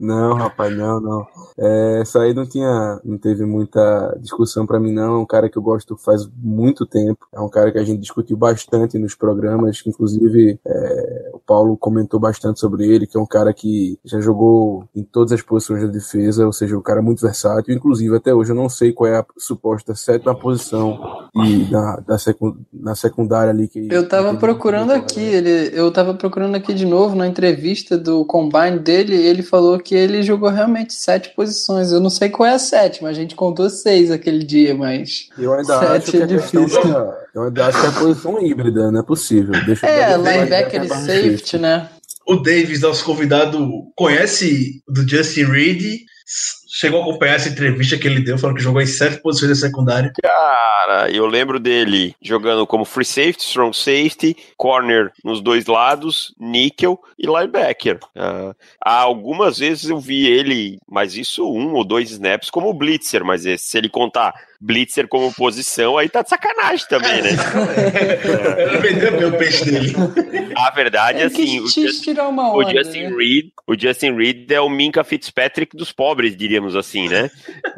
[0.00, 1.26] não, rapaz, não, não.
[1.58, 5.16] É, essa aí não tinha, não teve muita discussão pra mim, não.
[5.16, 7.26] É um cara que eu gosto faz muito tempo.
[7.30, 12.60] É um cara que a gente discutiu bastante nos programas, inclusive é, Paulo comentou bastante
[12.60, 16.46] sobre ele, que é um cara que já jogou em todas as posições da defesa,
[16.46, 17.74] ou seja, um cara muito versátil.
[17.74, 20.96] Inclusive, até hoje eu não sei qual é a suposta sétima posição
[21.34, 25.90] e na, da secund, na secundária ali que Eu tava que procurando aqui, ele, eu
[25.90, 30.50] tava procurando aqui de novo na entrevista do combine dele, ele falou que ele jogou
[30.50, 31.90] realmente sete posições.
[31.90, 35.52] Eu não sei qual é a sétima, a gente contou seis aquele dia, mas Eu
[35.52, 36.92] ainda Sete acho que é a questão difícil.
[36.92, 39.52] da, Eu acho que é a posição híbrida, não é possível.
[39.66, 40.88] Deixa É, dar- linebacker e
[41.40, 41.88] safety, né?
[42.26, 46.00] O Davis, nosso convidado, conhece do Justin Reed.
[46.72, 49.66] Chegou a acompanhar essa entrevista que ele deu, falando que jogou em sete posições da
[49.66, 50.12] secundária.
[50.22, 57.00] Cara, eu lembro dele jogando como free safety, strong safety, corner nos dois lados, nickel
[57.18, 57.98] e linebacker.
[58.14, 63.44] Há algumas vezes eu vi ele, mas isso um ou dois snaps como blitzer, mas
[63.44, 67.30] esse, se ele contar blitzer como posição, aí tá de sacanagem também, né?
[68.58, 69.94] Ele vendeu bem o peixe dele.
[70.54, 73.16] A verdade é assim, o Justin, uma o onda, Justin né?
[73.16, 77.30] Reed, o Justin Reed é o Minka Fitzpatrick dos pobres, diríamos assim, né?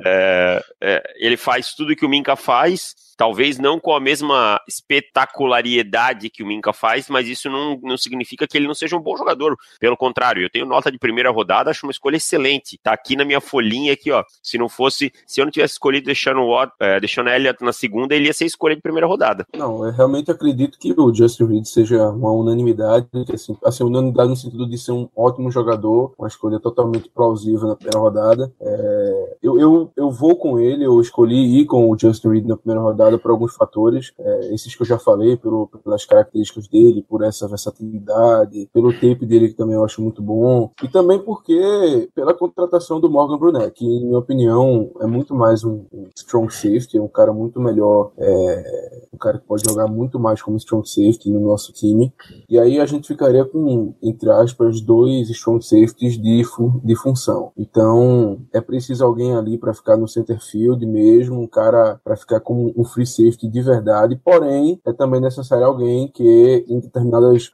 [0.05, 6.29] É, é, ele faz tudo que o Minka faz, talvez não com a mesma espetaculariedade
[6.29, 9.17] que o Minka faz, mas isso não, não significa que ele não seja um bom
[9.17, 9.57] jogador.
[9.79, 12.81] Pelo contrário, eu tenho nota de primeira rodada, acho uma escolha excelente.
[12.83, 14.25] Tá aqui na minha folhinha aqui, ó.
[14.43, 18.13] Se não fosse, se eu não tivesse escolhido Deshaun, Watt, é, Deshaun Elliott na segunda,
[18.13, 19.47] ele ia ser escolha de primeira rodada.
[19.57, 24.37] Não, eu realmente acredito que o Justin Reed seja uma unanimidade, assim, assim, unanimidade no
[24.37, 28.53] sentido de ser um ótimo jogador, uma escolha totalmente plausível na primeira rodada.
[28.61, 32.57] É, eu, eu, eu vou com ele, eu escolhi ir com o Justin Reed na
[32.57, 37.05] primeira rodada por alguns fatores, é, esses que eu já falei, pelo, pelas características dele,
[37.09, 42.09] por essa versatilidade, pelo tape dele que também eu acho muito bom, e também porque
[42.15, 46.53] pela contratação do Morgan Brunet, que, em minha opinião, é muito mais um, um strong
[46.53, 50.57] safety, é um cara muito melhor, é, um cara que pode jogar muito mais como
[50.57, 52.13] strong safety no nosso time.
[52.49, 56.43] E aí a gente ficaria com, entre aspas, dois strong safeties de,
[56.85, 57.53] de função.
[57.57, 62.41] Então é preciso alguém ali para ficar no center field mesmo, um cara para ficar
[62.41, 64.21] como um free safety de verdade.
[64.23, 67.51] Porém, é também necessário alguém que em determinadas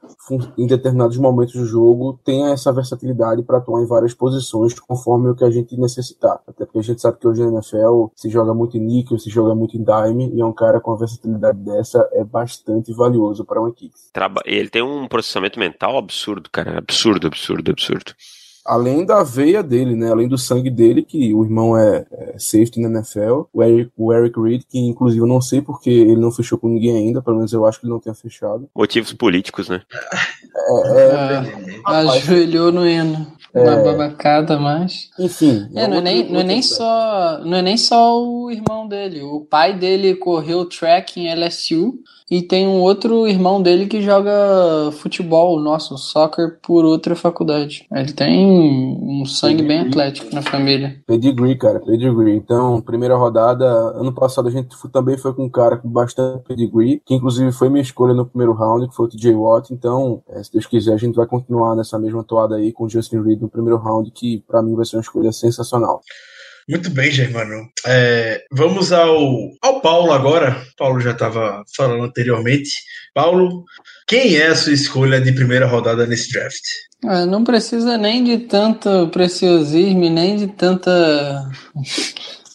[0.57, 5.35] em determinados momentos do jogo tenha essa versatilidade para atuar em várias posições conforme o
[5.35, 6.39] que a gente necessitar.
[6.47, 9.29] Até porque a gente sabe que hoje na NFL se joga muito em níquel, se
[9.29, 13.45] joga muito em dime, e é um cara com a versatilidade dessa é bastante valioso
[13.45, 13.93] para uma equipe.
[14.45, 16.77] Ele tem um processamento mental absurdo, cara.
[16.77, 18.13] Absurdo, absurdo, absurdo.
[18.69, 20.11] Além da veia dele, né?
[20.11, 24.13] Além do sangue dele, que o irmão é, é safety na NFL, o Eric, o
[24.13, 27.37] Eric Reed, que inclusive eu não sei porque ele não fechou com ninguém ainda, pelo
[27.37, 28.69] menos eu acho que ele não tenha fechado.
[28.75, 29.81] Motivos políticos, né?
[30.55, 33.38] É, é, Ah, ajoelhou no hino.
[33.53, 35.09] Uma babacada, mas.
[35.17, 35.67] enfim.
[35.75, 39.21] É, não é, nem, não, é nem só, não é nem só o irmão dele.
[39.21, 44.91] O pai dele correu track em LSU e tem um outro irmão dele que joga
[44.91, 47.87] futebol, nosso, soccer, por outra faculdade.
[47.91, 51.01] Ele tem um sangue bem atlético na família.
[51.07, 52.35] Pedigree, cara, pedigree.
[52.35, 57.01] Então, primeira rodada, ano passado a gente também foi com um cara com bastante pedigree,
[57.03, 59.73] que inclusive foi minha escolha no primeiro round, que foi o TJ Watt.
[59.73, 62.89] Então, é, se Deus quiser, a gente vai continuar nessa mesma toada aí com o
[62.89, 66.01] Justin Reed no primeiro round, que pra mim vai ser uma escolha sensacional.
[66.69, 67.67] Muito bem, Germano.
[67.83, 69.17] É, vamos ao,
[69.59, 70.55] ao Paulo agora.
[70.73, 72.69] O Paulo já estava falando anteriormente.
[73.11, 73.65] Paulo,
[74.07, 76.61] quem é a sua escolha de primeira rodada nesse draft?
[77.03, 81.49] Ah, não precisa nem de tanto preciosismo, nem de tanta.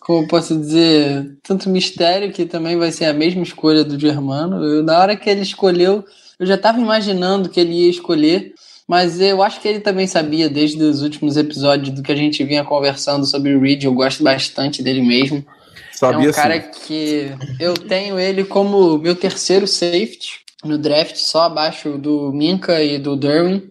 [0.00, 1.36] Como posso dizer?
[1.42, 4.62] Tanto mistério que também vai ser a mesma escolha do Germano.
[4.64, 6.04] Eu, na hora que ele escolheu,
[6.38, 8.52] eu já estava imaginando que ele ia escolher,
[8.86, 12.44] mas eu acho que ele também sabia desde os últimos episódios do que a gente
[12.44, 13.84] vinha conversando sobre o Reed.
[13.84, 15.44] Eu gosto bastante dele mesmo.
[15.92, 16.80] Sabia é um cara sim.
[16.86, 22.98] que eu tenho ele como meu terceiro safety no draft, só abaixo do Minka e
[22.98, 23.70] do Derwin,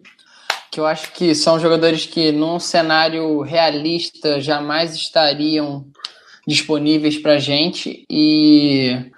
[0.72, 5.86] que eu acho que são jogadores que num cenário realista jamais estariam
[6.48, 9.12] disponíveis pra gente e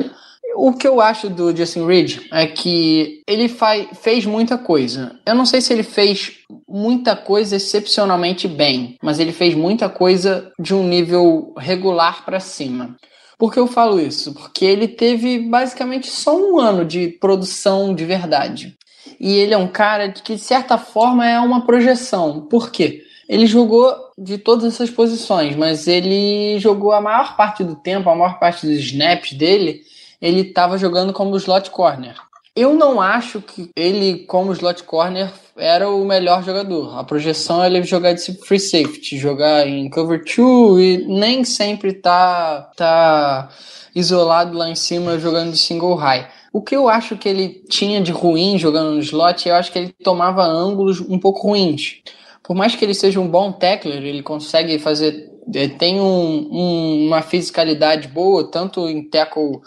[0.55, 5.19] o que eu acho do Justin Reed é que ele faz, fez muita coisa.
[5.25, 10.51] Eu não sei se ele fez muita coisa excepcionalmente bem, mas ele fez muita coisa
[10.59, 12.95] de um nível regular para cima.
[13.37, 14.33] Por que eu falo isso?
[14.33, 18.77] Porque ele teve basicamente só um ano de produção de verdade.
[19.19, 22.47] E ele é um cara que, de certa forma, é uma projeção.
[22.49, 23.03] Por quê?
[23.27, 28.15] Ele jogou de todas essas posições, mas ele jogou a maior parte do tempo, a
[28.15, 29.81] maior parte dos snaps dele,
[30.25, 32.15] ele estava jogando como slot corner.
[32.55, 36.97] Eu não acho que ele, como slot corner, era o melhor jogador.
[36.97, 41.93] A projeção é ele jogar de free safety, jogar em cover 2 e nem sempre
[41.93, 43.49] tá, tá
[43.93, 46.27] isolado lá em cima jogando de single high.
[46.51, 49.77] O que eu acho que ele tinha de ruim jogando no slot, eu acho que
[49.77, 52.01] ele tomava ângulos um pouco ruins.
[52.41, 55.31] Por mais que ele seja um bom tackler, ele consegue fazer.
[55.77, 59.61] Tem um, um, uma fisicalidade boa, tanto em tackle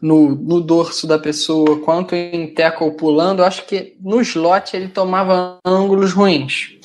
[0.00, 3.40] no, no dorso da pessoa quanto em tackle pulando.
[3.40, 6.76] Eu acho que no slot ele tomava ângulos ruins.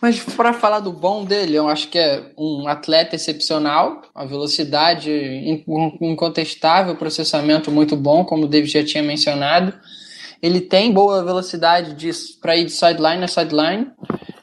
[0.00, 5.10] Mas para falar do bom dele, eu acho que é um atleta excepcional, a velocidade
[6.00, 9.72] incontestável, processamento muito bom, como o David já tinha mencionado.
[10.42, 11.96] Ele tem boa velocidade
[12.40, 13.90] para ir de sideline a sideline.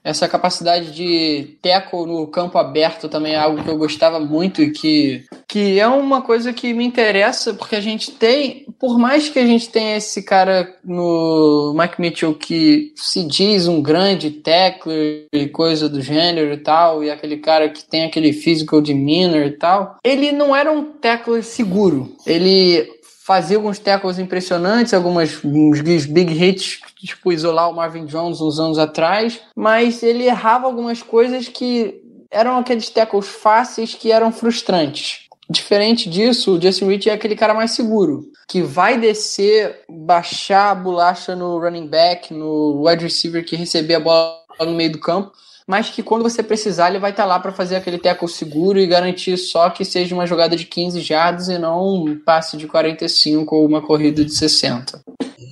[0.04, 4.72] Essa capacidade de teco no campo aberto também é algo que eu gostava muito e
[4.72, 9.39] que, que é uma coisa que me interessa, porque a gente tem, por mais que
[9.39, 15.47] a gente tenha esse cara no Mike Mitchell que se diz um grande tackler e
[15.47, 19.97] coisa do gênero e tal, e aquele cara que tem aquele physical demeanor e tal,
[20.04, 22.14] ele não era um tackler seguro.
[22.26, 22.91] Ele
[23.26, 28.78] fazia alguns tackles impressionantes, algumas uns big hits, tipo isolar o Marvin Jones uns anos
[28.78, 32.01] atrás, mas ele errava algumas coisas que
[32.32, 35.28] eram aqueles tackles fáceis que eram frustrantes.
[35.49, 40.76] Diferente disso, o Justin Rich é aquele cara mais seguro, que vai descer, baixar a
[40.76, 45.32] bolacha no running back, no wide receiver que receber a bola no meio do campo
[45.68, 48.80] mas que quando você precisar ele vai estar tá lá para fazer aquele tackle seguro
[48.80, 52.68] e garantir só que seja uma jogada de 15 jardas e não um passe de
[52.68, 55.01] 45 ou uma corrida de 60.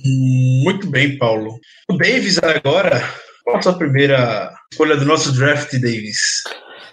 [0.04, 1.58] Muito bem, Paulo.
[1.88, 3.02] O Davis agora,
[3.44, 6.42] qual a sua primeira escolha do nosso draft, Davis?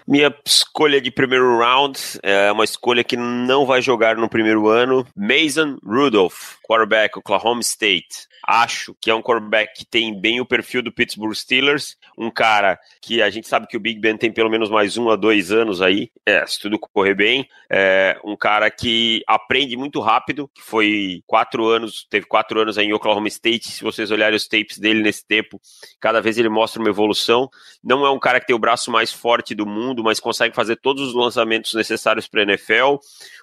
[0.06, 5.06] Minha escolha de primeiro round é uma escolha que não vai jogar no primeiro ano.
[5.14, 8.28] Mason Rudolph, quarterback Oklahoma State.
[8.46, 12.78] Acho que é um quarterback que tem bem o perfil do Pittsburgh Steelers, um cara
[13.00, 15.50] que a gente sabe que o Big Ben tem pelo menos mais um a dois
[15.50, 20.60] anos aí, é, se tudo correr bem, é um cara que aprende muito rápido, que
[20.60, 24.78] foi quatro anos, teve quatro anos aí em Oklahoma State, se vocês olharem os tapes
[24.78, 25.58] dele nesse tempo,
[25.98, 27.48] cada vez ele mostra uma evolução,
[27.82, 30.76] não é um cara que tem o braço mais forte do mundo, mas consegue fazer
[30.76, 32.96] todos os lançamentos necessários para NFL,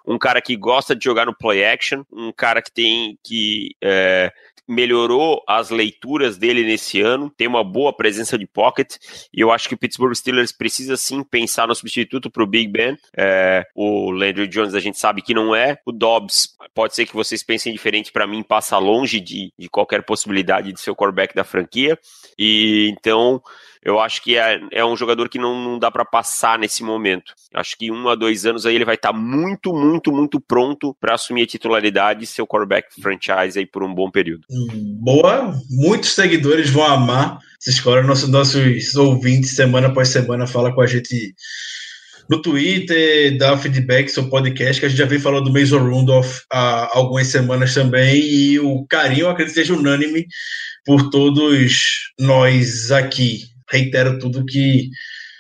[0.05, 4.32] um cara que gosta de jogar no play action, um cara que tem que é,
[4.68, 8.95] melhorou as leituras dele nesse ano, tem uma boa presença de pocket,
[9.34, 12.72] e eu acho que o Pittsburgh Steelers precisa sim pensar no substituto para o Big
[12.72, 12.97] Ben.
[13.15, 17.15] É, o Landry Jones a gente sabe que não é, o Dobbs pode ser que
[17.15, 21.34] vocês pensem diferente, para mim passa longe de, de qualquer possibilidade de ser o quarterback
[21.34, 21.97] da franquia,
[22.38, 23.41] e então
[23.88, 27.31] eu acho que é, é um jogador que não, não dá para passar nesse momento.
[27.53, 30.93] Acho que um a dois anos aí ele vai estar tá muito, muito, muito pronto
[30.99, 34.41] para assumir a titularidade e ser o quarterback franchise aí por um bom período.
[34.51, 38.03] Hum, boa, muitos seguidores vão amar essa escola.
[38.03, 41.33] Nossos, nossos ouvintes, semana após semana, fala com a gente
[42.29, 46.41] no Twitter, dá feedback o podcast, que a gente já vem falando do Mason Rudolph
[46.51, 50.27] há algumas semanas também, e o carinho, acredito que seja unânime
[50.85, 51.77] por todos
[52.19, 54.89] nós aqui reitero tudo que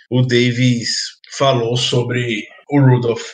[0.09, 0.89] o Davis
[1.37, 3.25] falou sobre o Rudolph.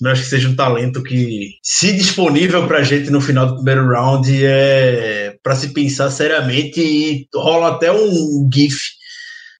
[0.00, 3.56] Não acho que seja um talento que, se disponível para a gente no final do
[3.56, 8.76] primeiro round, é para se pensar seriamente e rola até um GIF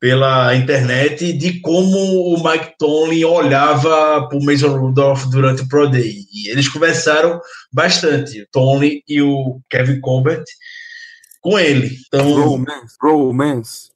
[0.01, 5.91] pela internet de como o Mike Tomlin olhava para o Mason Rudolph durante o Pro
[5.91, 6.15] Day.
[6.33, 7.41] E eles conversaram
[7.73, 10.45] bastante, o Tomlin e o Kevin Colbert,
[11.41, 11.97] com ele.
[12.07, 13.89] Então, romance, romance.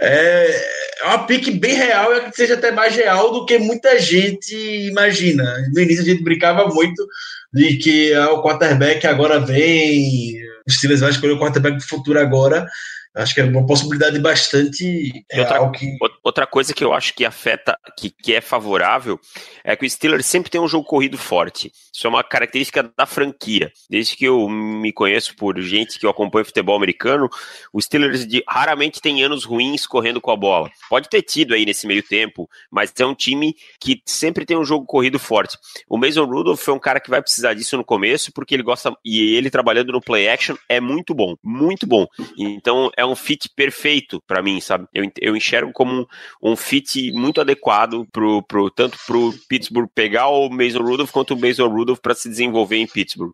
[0.00, 0.64] É,
[1.00, 4.54] é uma pique bem real e que seja até mais real do que muita gente
[4.88, 5.44] imagina.
[5.72, 7.06] No início a gente brincava muito
[7.52, 12.18] de que ah, o quarterback agora vem, o Steelers vai escolher o quarterback do futuro
[12.18, 12.66] agora.
[13.14, 15.96] Acho que é uma possibilidade bastante outra, que...
[16.22, 19.18] outra coisa que eu acho que afeta, que, que é favorável,
[19.64, 21.72] é que o Steelers sempre tem um jogo corrido forte.
[21.92, 23.72] Isso é uma característica da franquia.
[23.90, 27.28] Desde que eu me conheço por gente que eu acompanho futebol americano,
[27.72, 30.70] o Steelers de, raramente tem anos ruins correndo com a bola.
[30.88, 34.64] Pode ter tido aí nesse meio tempo, mas é um time que sempre tem um
[34.64, 35.58] jogo corrido forte.
[35.88, 38.92] O Mason Rudolph foi um cara que vai precisar disso no começo, porque ele gosta,
[39.04, 42.06] e ele trabalhando no play action é muito bom, muito bom.
[42.36, 44.86] Então é um fit perfeito para mim, sabe?
[44.92, 46.02] Eu, eu enxergo como
[46.42, 51.34] um, um fit muito adequado pro, pro, tanto pro Pittsburgh pegar o Mason Rudolph quanto
[51.34, 53.32] o Mason Rudolph para se desenvolver em Pittsburgh.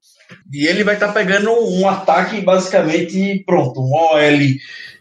[0.53, 4.39] E ele vai estar tá pegando um ataque basicamente pronto, um OL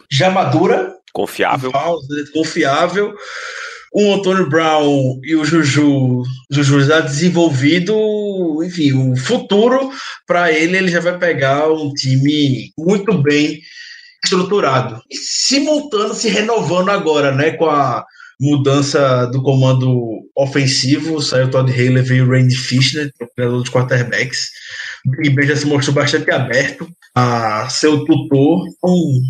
[0.10, 1.72] já madura, confiável,
[2.34, 3.14] confiável
[3.94, 9.92] o Antônio Brown e o Juju, Juju já desenvolvido, enfim, o futuro
[10.26, 13.62] para ele, ele já vai pegar um time muito bem
[14.24, 15.02] estruturado.
[15.10, 18.06] E se renovando agora, né, com a
[18.40, 24.50] mudança do comando ofensivo, saiu Todd Haley, veio Randy Fishner, treinador de quarterbacks.
[25.06, 29.22] O Ben já se mostrou bastante aberto a seu tutor, um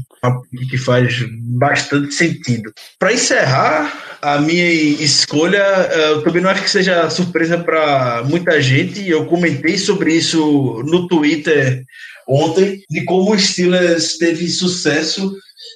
[0.69, 1.25] que faz
[1.57, 2.71] bastante sentido.
[2.97, 8.61] Para encerrar, a minha escolha, eh, eu também não acho que seja surpresa para muita
[8.61, 9.05] gente.
[9.07, 11.83] Eu comentei sobre isso no Twitter
[12.27, 15.33] ontem, de como o Steelers teve sucesso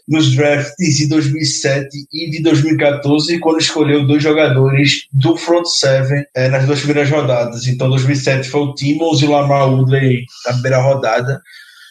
[0.07, 6.47] nos drafts de 2007 e de 2014, quando escolheu dois jogadores do front seven é,
[6.47, 7.67] nas duas primeiras rodadas.
[7.67, 11.41] Então, 2007 foi o Timmons e o Lamar Woodley na primeira rodada.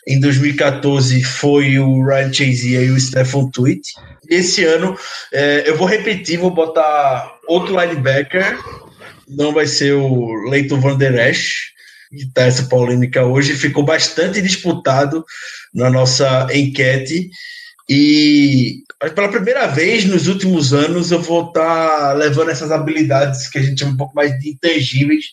[0.09, 3.83] Em 2014 foi o Ryan Chazier e o Stephen Tweet.
[4.31, 4.97] Esse ano
[5.33, 8.57] é, eu vou repetir, vou botar outro linebacker.
[9.29, 11.73] Não vai ser o Leighton Van Der Esch,
[12.13, 13.55] está essa polêmica hoje.
[13.55, 15.25] Ficou bastante disputado
[15.75, 17.31] na nossa enquete.
[17.89, 18.83] E
[19.15, 23.63] pela primeira vez nos últimos anos eu vou estar tá levando essas habilidades que a
[23.63, 25.27] gente chama um pouco mais de intangíveis,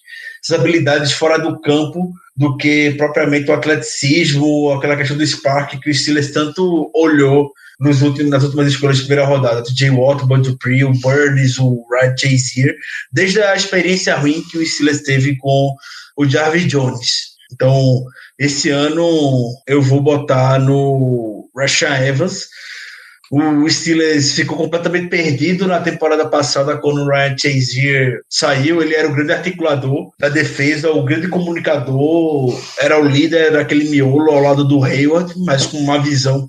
[0.44, 5.90] essas habilidades fora do campo do que propriamente o atleticismo, aquela questão do spark que
[5.90, 10.24] o Steelers tanto olhou nos últimos, nas últimas escolhas de primeira rodada, o Jay Watt,
[10.24, 12.76] o Bud Dupree, o Burns, o Ryan Chazier,
[13.12, 15.76] desde a experiência ruim que o Steelers teve com
[16.18, 17.34] o Jarvis Jones.
[17.52, 18.04] Então,
[18.40, 22.48] esse ano eu vou botar no Rashan Evans.
[23.32, 28.82] O Steelers ficou completamente perdido na temporada passada quando o Ryan Chazier saiu.
[28.82, 34.32] Ele era o grande articulador da defesa, o grande comunicador, era o líder daquele miolo
[34.32, 36.48] ao lado do Hayward, mas com uma visão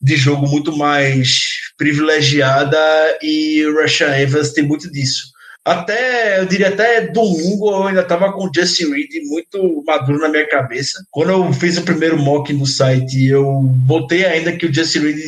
[0.00, 1.44] de jogo muito mais
[1.76, 2.78] privilegiada
[3.22, 5.36] e o Evans tem muito disso
[5.66, 10.28] até, eu diria até domingo, eu ainda estava com o Justin Reed muito maduro na
[10.28, 11.04] minha cabeça.
[11.10, 15.18] Quando eu fiz o primeiro mock no site, eu botei ainda que o Justin Reed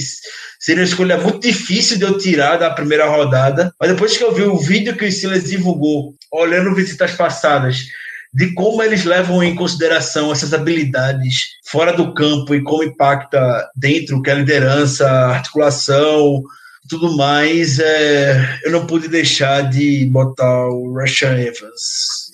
[0.60, 3.74] seria uma escolha muito difícil de eu tirar da primeira rodada.
[3.80, 7.88] Mas depois que eu vi o vídeo que o Steelers divulgou, olhando visitas passadas,
[8.34, 14.22] de como eles levam em consideração essas habilidades fora do campo e como impacta dentro,
[14.22, 16.42] que é a liderança, a articulação,
[16.88, 22.28] tudo mais, é, eu não pude deixar de botar o Rashan Evans.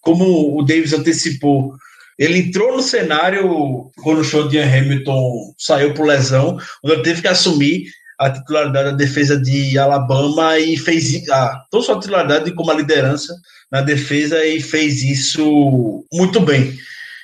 [0.00, 1.74] Como o Davis antecipou,
[2.18, 7.22] ele entrou no cenário quando o show de Hamilton saiu por lesão, onde ele teve
[7.22, 7.84] que assumir
[8.18, 12.74] a titularidade da defesa de Alabama e fez ah, não só a titularidade como a
[12.74, 13.34] liderança
[13.70, 16.76] na defesa e fez isso muito bem.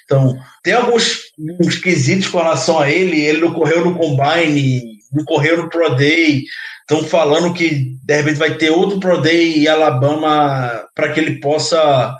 [0.05, 1.25] Então, tem alguns
[1.61, 5.95] uns quesitos com relação a ele, ele não correu no combine, não correu no Pro
[5.97, 6.45] Day,
[6.85, 11.41] Estão falando que de repente vai ter outro Pro Day em Alabama para que ele
[11.41, 12.15] possa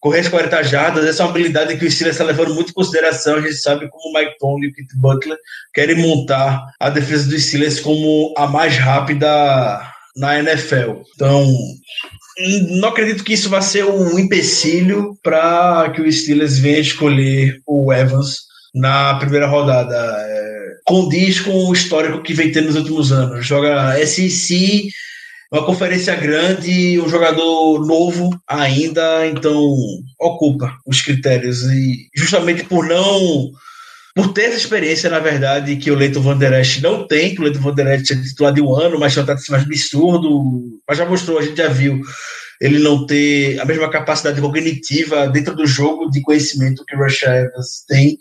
[0.00, 1.04] correr as 40 jardas.
[1.04, 3.36] Essa é uma habilidade que o Steelers está levando muito em consideração.
[3.36, 5.38] A gente sabe como o Mike Tomlin e o Pete Butler
[5.74, 9.80] querem montar a defesa dos Steelers como a mais rápida
[10.16, 11.02] na NFL.
[11.14, 11.54] Então,
[12.70, 17.92] não acredito que isso vai ser um empecilho para que o Steelers venha escolher o
[17.92, 18.40] Evans
[18.74, 19.96] na primeira rodada.
[19.96, 23.46] É, condiz com o histórico que vem tendo nos últimos anos.
[23.46, 24.90] Joga SEC,
[25.52, 29.74] uma conferência grande, um jogador novo ainda, então
[30.18, 31.62] ocupa os critérios.
[31.64, 33.50] E justamente por não.
[34.14, 37.40] Por ter essa experiência, na verdade, que o Leito Van Der Esch não tem, que
[37.40, 40.42] o Leito Van Der Esch é titular de um ano, mas já está mais absurdo,
[40.88, 42.00] mas já mostrou, a gente já viu
[42.60, 47.22] ele não ter a mesma capacidade cognitiva dentro do jogo de conhecimento que o Rush
[47.22, 48.18] Evans tem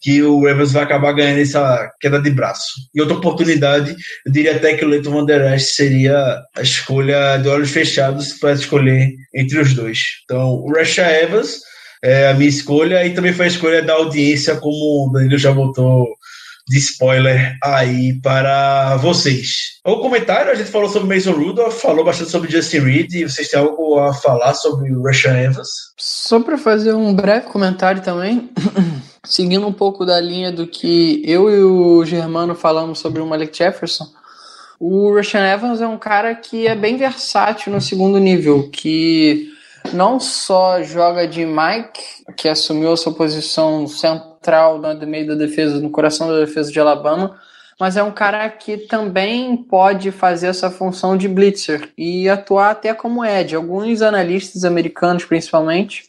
[0.00, 2.72] que o Evans vai acabar ganhando essa queda de braço.
[2.94, 7.38] E outra oportunidade, eu diria até que o Leighton Van Der Esch seria a escolha
[7.38, 10.00] de olhos fechados para escolher entre os dois.
[10.24, 11.60] Então, o Rasha Evans
[12.02, 15.52] é a minha escolha e também foi a escolha da audiência, como o Danilo já
[15.52, 16.06] botou
[16.68, 19.78] de spoiler aí para vocês.
[19.84, 23.48] O comentário, a gente falou sobre Mason Rudolph, falou bastante sobre Justin Reed, e vocês
[23.48, 25.68] têm algo a falar sobre o Rasha Evans?
[25.96, 28.50] Só para fazer um breve comentário também,
[29.26, 33.56] seguindo um pouco da linha do que eu e o Germano falamos sobre o Malik
[33.56, 34.06] Jefferson,
[34.78, 39.52] o Rashan Evans é um cara que é bem versátil no segundo nível, que
[39.92, 45.80] não só joga de Mike, que assumiu a sua posição central no meio da defesa,
[45.80, 47.38] no coração da defesa de Alabama,
[47.78, 52.94] mas é um cara que também pode fazer essa função de blitzer e atuar até
[52.94, 53.54] como Ed.
[53.54, 56.08] Alguns analistas americanos, principalmente,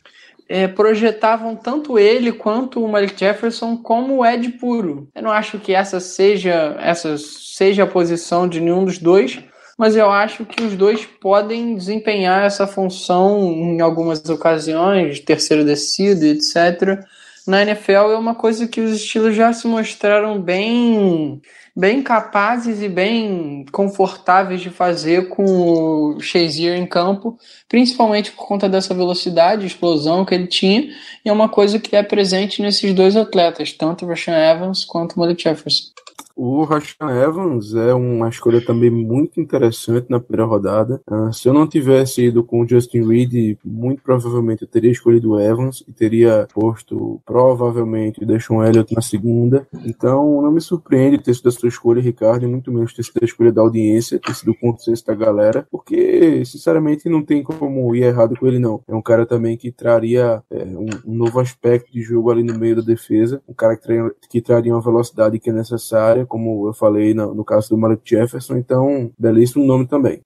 [0.50, 5.08] é, projetavam tanto ele quanto o Malik Jefferson como o Ed puro.
[5.14, 9.40] Eu não acho que essa seja, essa seja a posição de nenhum dos dois,
[9.78, 16.26] mas eu acho que os dois podem desempenhar essa função em algumas ocasiões, terceiro descido,
[16.26, 17.06] etc.
[17.48, 21.42] Na NFL é uma coisa que os estilos já se mostraram bem
[21.74, 27.38] bem capazes e bem confortáveis de fazer com o Shazier em campo,
[27.70, 30.90] principalmente por conta dessa velocidade, explosão que ele tinha,
[31.24, 35.20] e é uma coisa que é presente nesses dois atletas, tanto o Evans quanto o
[35.20, 35.92] Malik Jefferson.
[36.40, 41.02] O Rashan Evans é uma escolha também muito interessante na primeira rodada.
[41.10, 45.32] Uh, se eu não tivesse ido com o Justin Reed, muito provavelmente eu teria escolhido
[45.32, 49.68] o Evans e teria posto provavelmente o Deshaun Elliott na segunda.
[49.84, 53.18] Então não me surpreende ter sido a sua escolha, Ricardo, e muito menos ter sido
[53.20, 57.96] a escolha da audiência, ter sido o consenso da galera, porque sinceramente não tem como
[57.96, 58.80] ir errado com ele, não.
[58.88, 62.60] É um cara também que traria é, um, um, novo aspecto de jogo ali no
[62.60, 66.68] meio da defesa, um cara que, traria, que traria uma velocidade que é necessária, como
[66.68, 70.22] eu falei no, no caso do Malik Jefferson, então, belíssimo nome também.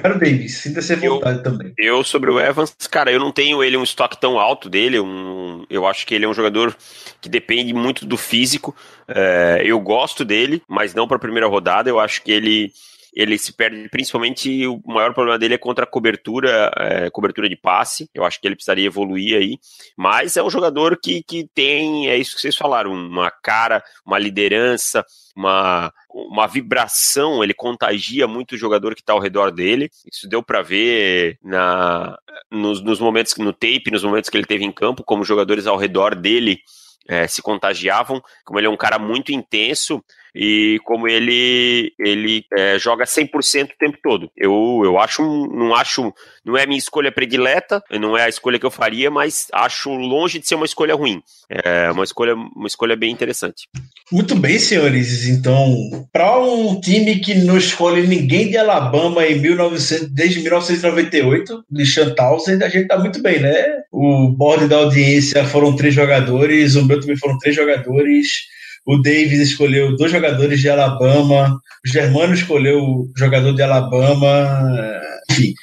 [0.00, 1.72] Quero Davis, sinta-se vontade também.
[1.76, 5.00] Eu, sobre o Evans, cara, eu não tenho ele um estoque tão alto dele.
[5.00, 6.76] Um, eu acho que ele é um jogador
[7.20, 8.74] que depende muito do físico.
[9.08, 11.90] É, eu gosto dele, mas não para a primeira rodada.
[11.90, 12.72] Eu acho que ele
[13.14, 17.56] ele se perde principalmente o maior problema dele é contra a cobertura, é, cobertura de
[17.56, 18.08] passe.
[18.14, 19.58] Eu acho que ele precisaria evoluir aí,
[19.96, 24.18] mas é um jogador que, que tem, é isso que vocês falaram, uma cara, uma
[24.18, 25.04] liderança,
[25.36, 29.90] uma, uma vibração, ele contagia muito o jogador que está ao redor dele.
[30.10, 32.18] Isso deu para ver na,
[32.50, 35.76] nos, nos momentos no tape, nos momentos que ele teve em campo, como jogadores ao
[35.76, 36.60] redor dele
[37.08, 40.02] é, se contagiavam, como ele é um cara muito intenso,
[40.34, 44.30] e como ele ele é, joga 100% o tempo todo.
[44.36, 46.12] Eu, eu acho, não acho,
[46.44, 50.38] não é minha escolha predileta, não é a escolha que eu faria, mas acho longe
[50.38, 51.22] de ser uma escolha ruim.
[51.48, 53.68] É uma escolha, uma escolha bem interessante.
[54.10, 55.26] Muito bem, senhores.
[55.28, 62.14] Então, para um time que não escolhe ninguém de Alabama em 1900, desde 1998, de
[62.14, 63.82] Townsend, a gente tá muito bem, né?
[63.92, 68.48] O board da audiência foram três jogadores, o meu também foram três jogadores.
[68.86, 71.60] O Davis escolheu dois jogadores de Alabama.
[71.84, 75.00] O Germano escolheu o jogador de Alabama.
[75.30, 75.54] Enfim,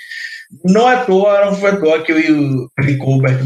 [0.64, 3.40] não à toa, não foi à toa que eu e o Rick Colbert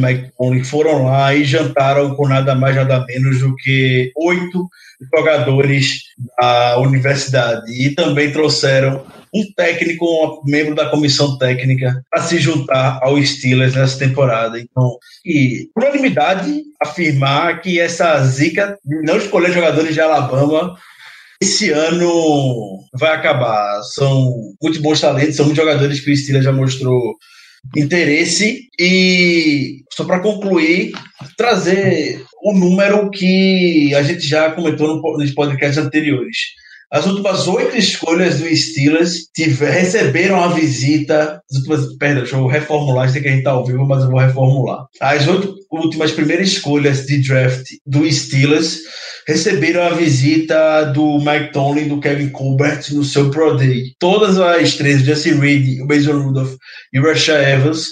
[0.65, 4.69] foram lá e jantaram com nada mais, nada menos do que oito
[5.13, 6.03] jogadores
[6.39, 7.71] da universidade.
[7.71, 9.03] E também trouxeram
[9.33, 14.59] um técnico, um membro da comissão técnica, para se juntar ao Steelers nessa temporada.
[14.59, 20.75] Então, e por unanimidade, afirmar que essa zica de não escolher jogadores de Alabama
[21.41, 23.81] esse ano vai acabar.
[23.95, 27.15] São muito bons talentos, são muitos jogadores que o Steelers já mostrou
[27.75, 28.69] interesse.
[28.79, 30.91] E só para concluir,
[31.35, 36.37] trazer o número que a gente já comentou nos podcasts anteriores.
[36.91, 41.41] As últimas oito escolhas do Steelers tiver, receberam a visita.
[41.49, 44.09] As últimas, perdão, deixa eu reformular, sei que a gente está ao vivo, mas eu
[44.09, 44.85] vou reformular.
[44.99, 48.79] As oito últimas primeiras escolhas de draft do Steelers
[49.25, 53.93] receberam a visita do Mike Tomlin, do Kevin Colbert no seu Pro Day.
[53.97, 56.55] Todas as três, Jesse Reed, o Mason Rudolph
[56.93, 57.87] e Rasha Evans,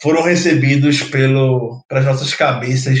[0.00, 3.00] foram recebidos pelas nossas cabeças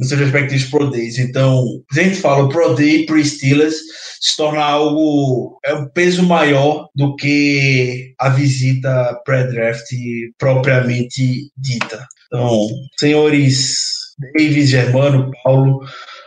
[0.00, 1.18] nos seus respectivos Pro Days.
[1.18, 3.76] Então, a gente fala Pro Day pro Steelers
[4.20, 9.86] se torna algo, é um peso maior do que a visita pré-draft
[10.38, 12.06] propriamente dita.
[12.26, 12.68] Então,
[12.98, 14.00] senhores
[14.34, 15.80] Davis, Germano, Paulo,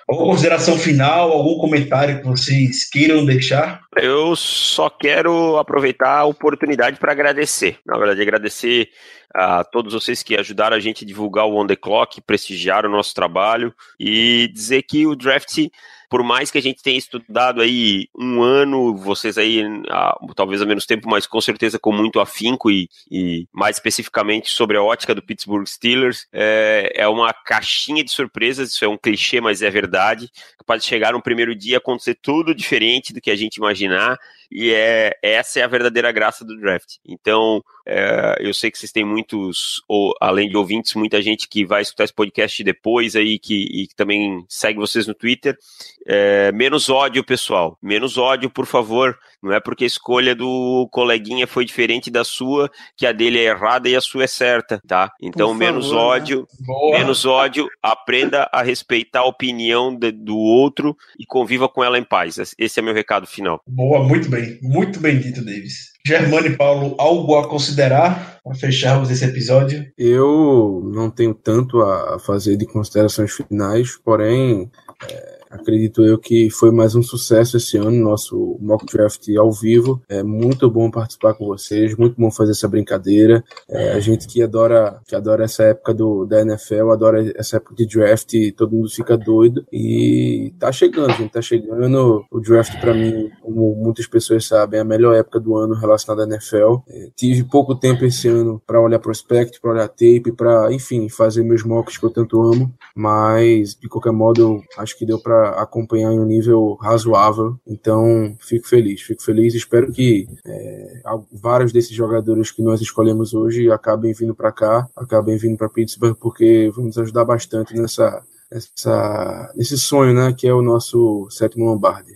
[0.07, 3.81] Alguma consideração final, algum comentário que vocês queiram deixar?
[3.95, 7.77] Eu só quero aproveitar a oportunidade para agradecer.
[7.85, 8.89] Na verdade, agradecer
[9.33, 12.91] a todos vocês que ajudaram a gente a divulgar o On The Clock, prestigiaram o
[12.91, 15.67] nosso trabalho e dizer que o draft
[16.13, 20.65] por mais que a gente tenha estudado aí um ano, vocês aí, ah, talvez há
[20.67, 25.15] menos tempo, mas com certeza com muito afinco e, e mais especificamente sobre a ótica
[25.15, 29.71] do Pittsburgh Steelers, é, é, uma caixinha de surpresas, isso é um clichê, mas é
[29.71, 34.15] verdade, capaz de chegar no primeiro dia acontecer tudo diferente do que a gente imaginar,
[34.53, 36.97] e é essa é a verdadeira graça do draft.
[37.03, 41.65] Então, é, eu sei que vocês têm muitos, ou, além de ouvintes, muita gente que
[41.65, 45.57] vai escutar esse podcast depois aí, que, e que também segue vocês no Twitter.
[46.05, 47.77] É, menos ódio, pessoal.
[47.81, 49.17] Menos ódio, por favor.
[49.43, 53.49] Não é porque a escolha do coleguinha foi diferente da sua que a dele é
[53.49, 55.11] errada e a sua é certa, tá?
[55.21, 56.99] Então, por menos favor, ódio, né?
[56.99, 62.03] menos ódio, aprenda a respeitar a opinião de, do outro e conviva com ela em
[62.05, 62.37] paz.
[62.57, 63.61] Esse é meu recado final.
[63.67, 64.57] Boa, muito bem.
[64.61, 65.91] Muito bem dito, Davis.
[66.05, 69.85] Germano e Paulo, algo a considerar para fecharmos esse episódio?
[69.97, 74.71] Eu não tenho tanto a fazer de considerações finais, porém.
[75.09, 80.01] É Acredito eu que foi mais um sucesso esse ano, nosso mock draft ao vivo.
[80.09, 83.43] É muito bom participar com vocês, muito bom fazer essa brincadeira.
[83.69, 87.75] É, a gente que adora, que adora essa época do, da NFL, adora essa época
[87.75, 89.63] de draft, todo mundo fica doido.
[89.71, 92.25] E tá chegando, gente, tá chegando.
[92.31, 96.21] O draft, para mim, como muitas pessoas sabem, é a melhor época do ano relacionado
[96.21, 96.77] à NFL.
[96.89, 101.43] É, tive pouco tempo esse ano para olhar prospect, para olhar tape, para, enfim, fazer
[101.43, 106.11] meus mocks que eu tanto amo, mas de qualquer modo acho que deu para acompanhar
[106.11, 107.57] em um nível razoável.
[107.67, 109.53] Então, fico feliz, fico feliz.
[109.53, 111.01] Espero que é,
[111.31, 116.15] vários desses jogadores que nós escolhemos hoje acabem vindo para cá, acabem vindo para Pittsburgh,
[116.19, 122.11] porque vamos ajudar bastante nessa essa, nesse sonho, né, que é o nosso sétimo Lombardi.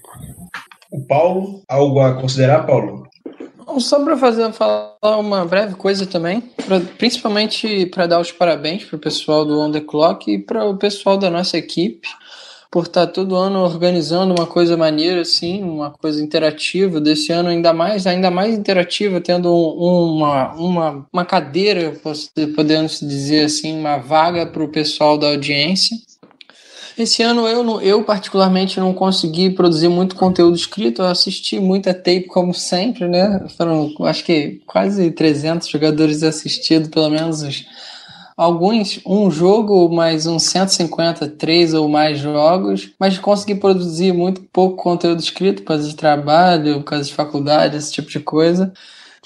[0.91, 3.07] O Paulo, algo a considerar, Paulo?
[3.79, 8.95] Só para fazer falar uma breve coisa também, pra, principalmente para dar os parabéns para
[8.95, 12.07] o pessoal do On The Clock e para o pessoal da nossa equipe
[12.71, 16.99] por estar tá todo ano organizando uma coisa maneira assim, uma coisa interativa.
[16.99, 21.93] Desse ano ainda mais, ainda mais interativa, tendo um, uma, uma, uma cadeira,
[22.55, 25.97] podemos dizer assim, uma vaga para o pessoal da audiência.
[26.97, 32.23] Esse ano eu, eu particularmente não consegui produzir muito conteúdo escrito, eu assisti muita tape
[32.23, 33.45] como sempre, né?
[33.55, 37.43] Foram acho que quase 300 jogadores assistidos, pelo menos
[38.37, 44.77] alguns, um jogo mais uns 150, três ou mais jogos, mas consegui produzir muito pouco
[44.77, 48.71] conteúdo escrito por causa de trabalho, por causa de faculdade, esse tipo de coisa.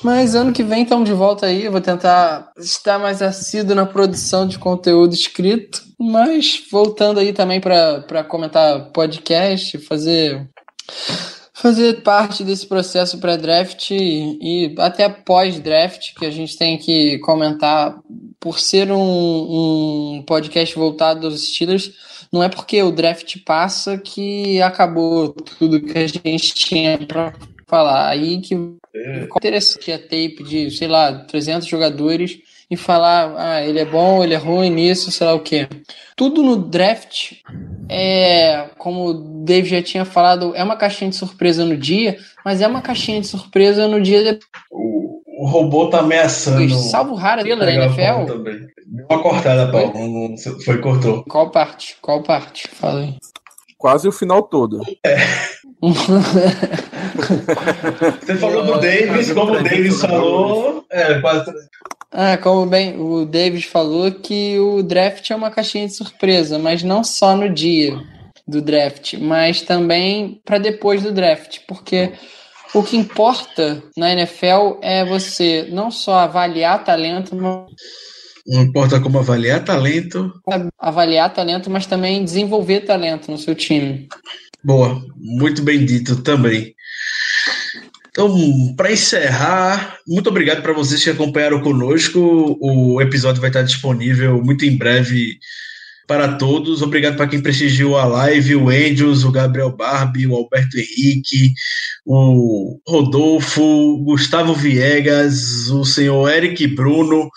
[0.03, 1.67] Mas ano que vem estamos de volta aí.
[1.67, 5.83] Vou tentar estar mais assíduo na produção de conteúdo escrito.
[5.99, 10.49] Mas voltando aí também para comentar podcast, fazer
[11.61, 17.99] fazer parte desse processo pré-draft e, e, até pós-draft, que a gente tem que comentar,
[18.39, 21.91] por ser um, um podcast voltado aos Steelers,
[22.31, 27.33] não é porque o draft passa que acabou tudo que a gente tinha para
[27.67, 28.09] falar.
[28.09, 28.55] Aí que
[28.95, 32.39] é interessante a tape de, sei lá, 300 jogadores
[32.72, 35.68] e falar, ah, ele é bom, ele é ruim nisso, sei lá o quê.
[36.15, 37.34] Tudo no draft
[37.89, 42.61] é, como o Dave já tinha falado, é uma caixinha de surpresa no dia, mas
[42.61, 44.45] é uma caixinha de surpresa no dia depois.
[44.72, 46.73] O, o robô tá ameaçando.
[46.76, 48.26] Salvo raro dele da NFL.
[48.85, 49.93] Deu uma cortada, Paulo.
[49.93, 51.26] Não, foi, cortou.
[51.26, 51.98] Qual parte?
[52.02, 52.69] Qual parte?
[52.69, 53.18] Fala aí.
[53.77, 54.81] Quase o final todo.
[55.06, 55.18] É.
[58.22, 61.52] Você falou do Davis, como o Davis falou, é, quase.
[62.11, 66.83] Ah, como bem o Davis falou que o draft é uma caixinha de surpresa, mas
[66.83, 67.97] não só no dia
[68.45, 72.11] do draft, mas também para depois do draft, porque
[72.73, 77.65] o que importa na NFL é você não só avaliar talento, mas
[78.47, 80.33] não importa como avaliar talento.
[80.79, 84.07] Avaliar talento, mas também desenvolver talento no seu time.
[84.63, 86.75] Boa, muito bem dito também.
[88.11, 92.57] Então, para encerrar, muito obrigado para vocês que acompanharam conosco.
[92.59, 95.39] O episódio vai estar disponível muito em breve
[96.05, 96.81] para todos.
[96.81, 101.53] Obrigado para quem prestigiou a live, o Angels, o Gabriel Barbie, o Alberto Henrique,
[102.05, 107.29] o Rodolfo, Gustavo Viegas, o senhor Eric Bruno,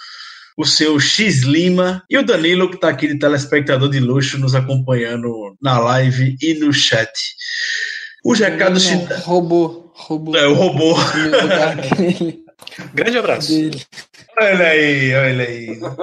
[0.58, 4.56] o seu X Lima e o Danilo, que está aqui de telespectador de luxo, nos
[4.56, 7.12] acompanhando na live e no chat.
[8.24, 8.88] Os recados.
[9.22, 9.83] Robô.
[9.94, 10.36] Robô.
[10.36, 10.94] É, o robô.
[12.92, 13.48] Grande abraço.
[13.48, 13.82] Dele.
[14.40, 15.66] Olha aí, olha aí.
[15.70, 15.96] Então...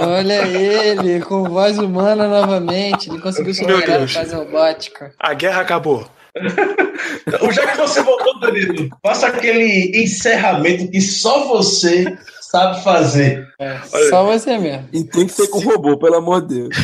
[0.00, 3.10] Olha ele, com voz humana novamente.
[3.10, 5.12] Ele conseguiu superar a fase robótica.
[5.18, 6.08] A guerra acabou.
[7.52, 13.46] Já que você voltou, Danilo, faça aquele encerramento que só você sabe fazer.
[13.60, 14.88] É, só você mesmo.
[14.92, 16.76] E tem que ser com robô, pelo amor de Deus.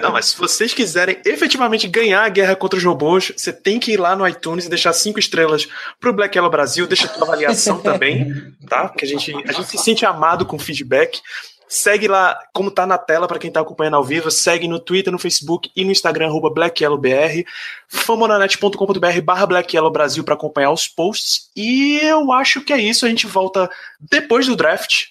[0.00, 3.92] Não, mas se vocês quiserem efetivamente ganhar a guerra contra os robôs, você tem que
[3.92, 5.68] ir lá no iTunes e deixar cinco estrelas
[5.98, 8.88] pro Black Yellow Brasil, deixa a tua avaliação também, tá?
[8.88, 11.20] Porque a gente, a gente se sente amado com feedback.
[11.68, 15.10] Segue lá, como tá na tela para quem tá acompanhando ao vivo, segue no Twitter,
[15.10, 17.46] no Facebook e no Instagram, arroba BlackYellowBR,
[17.88, 21.48] famonanet.com.br barra BlackYellowBrasil para acompanhar os posts.
[21.56, 25.06] E eu acho que é isso, a gente volta depois do draft.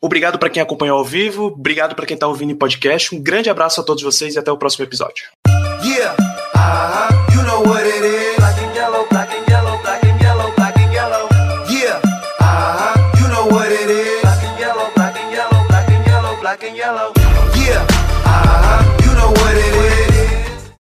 [0.00, 3.14] Obrigado para quem acompanhou ao vivo, obrigado para quem tá ouvindo em podcast.
[3.14, 5.24] Um grande abraço a todos vocês e até o próximo episódio.
[5.82, 6.16] Yeah.
[6.54, 7.34] Uh -huh.
[7.34, 7.66] you know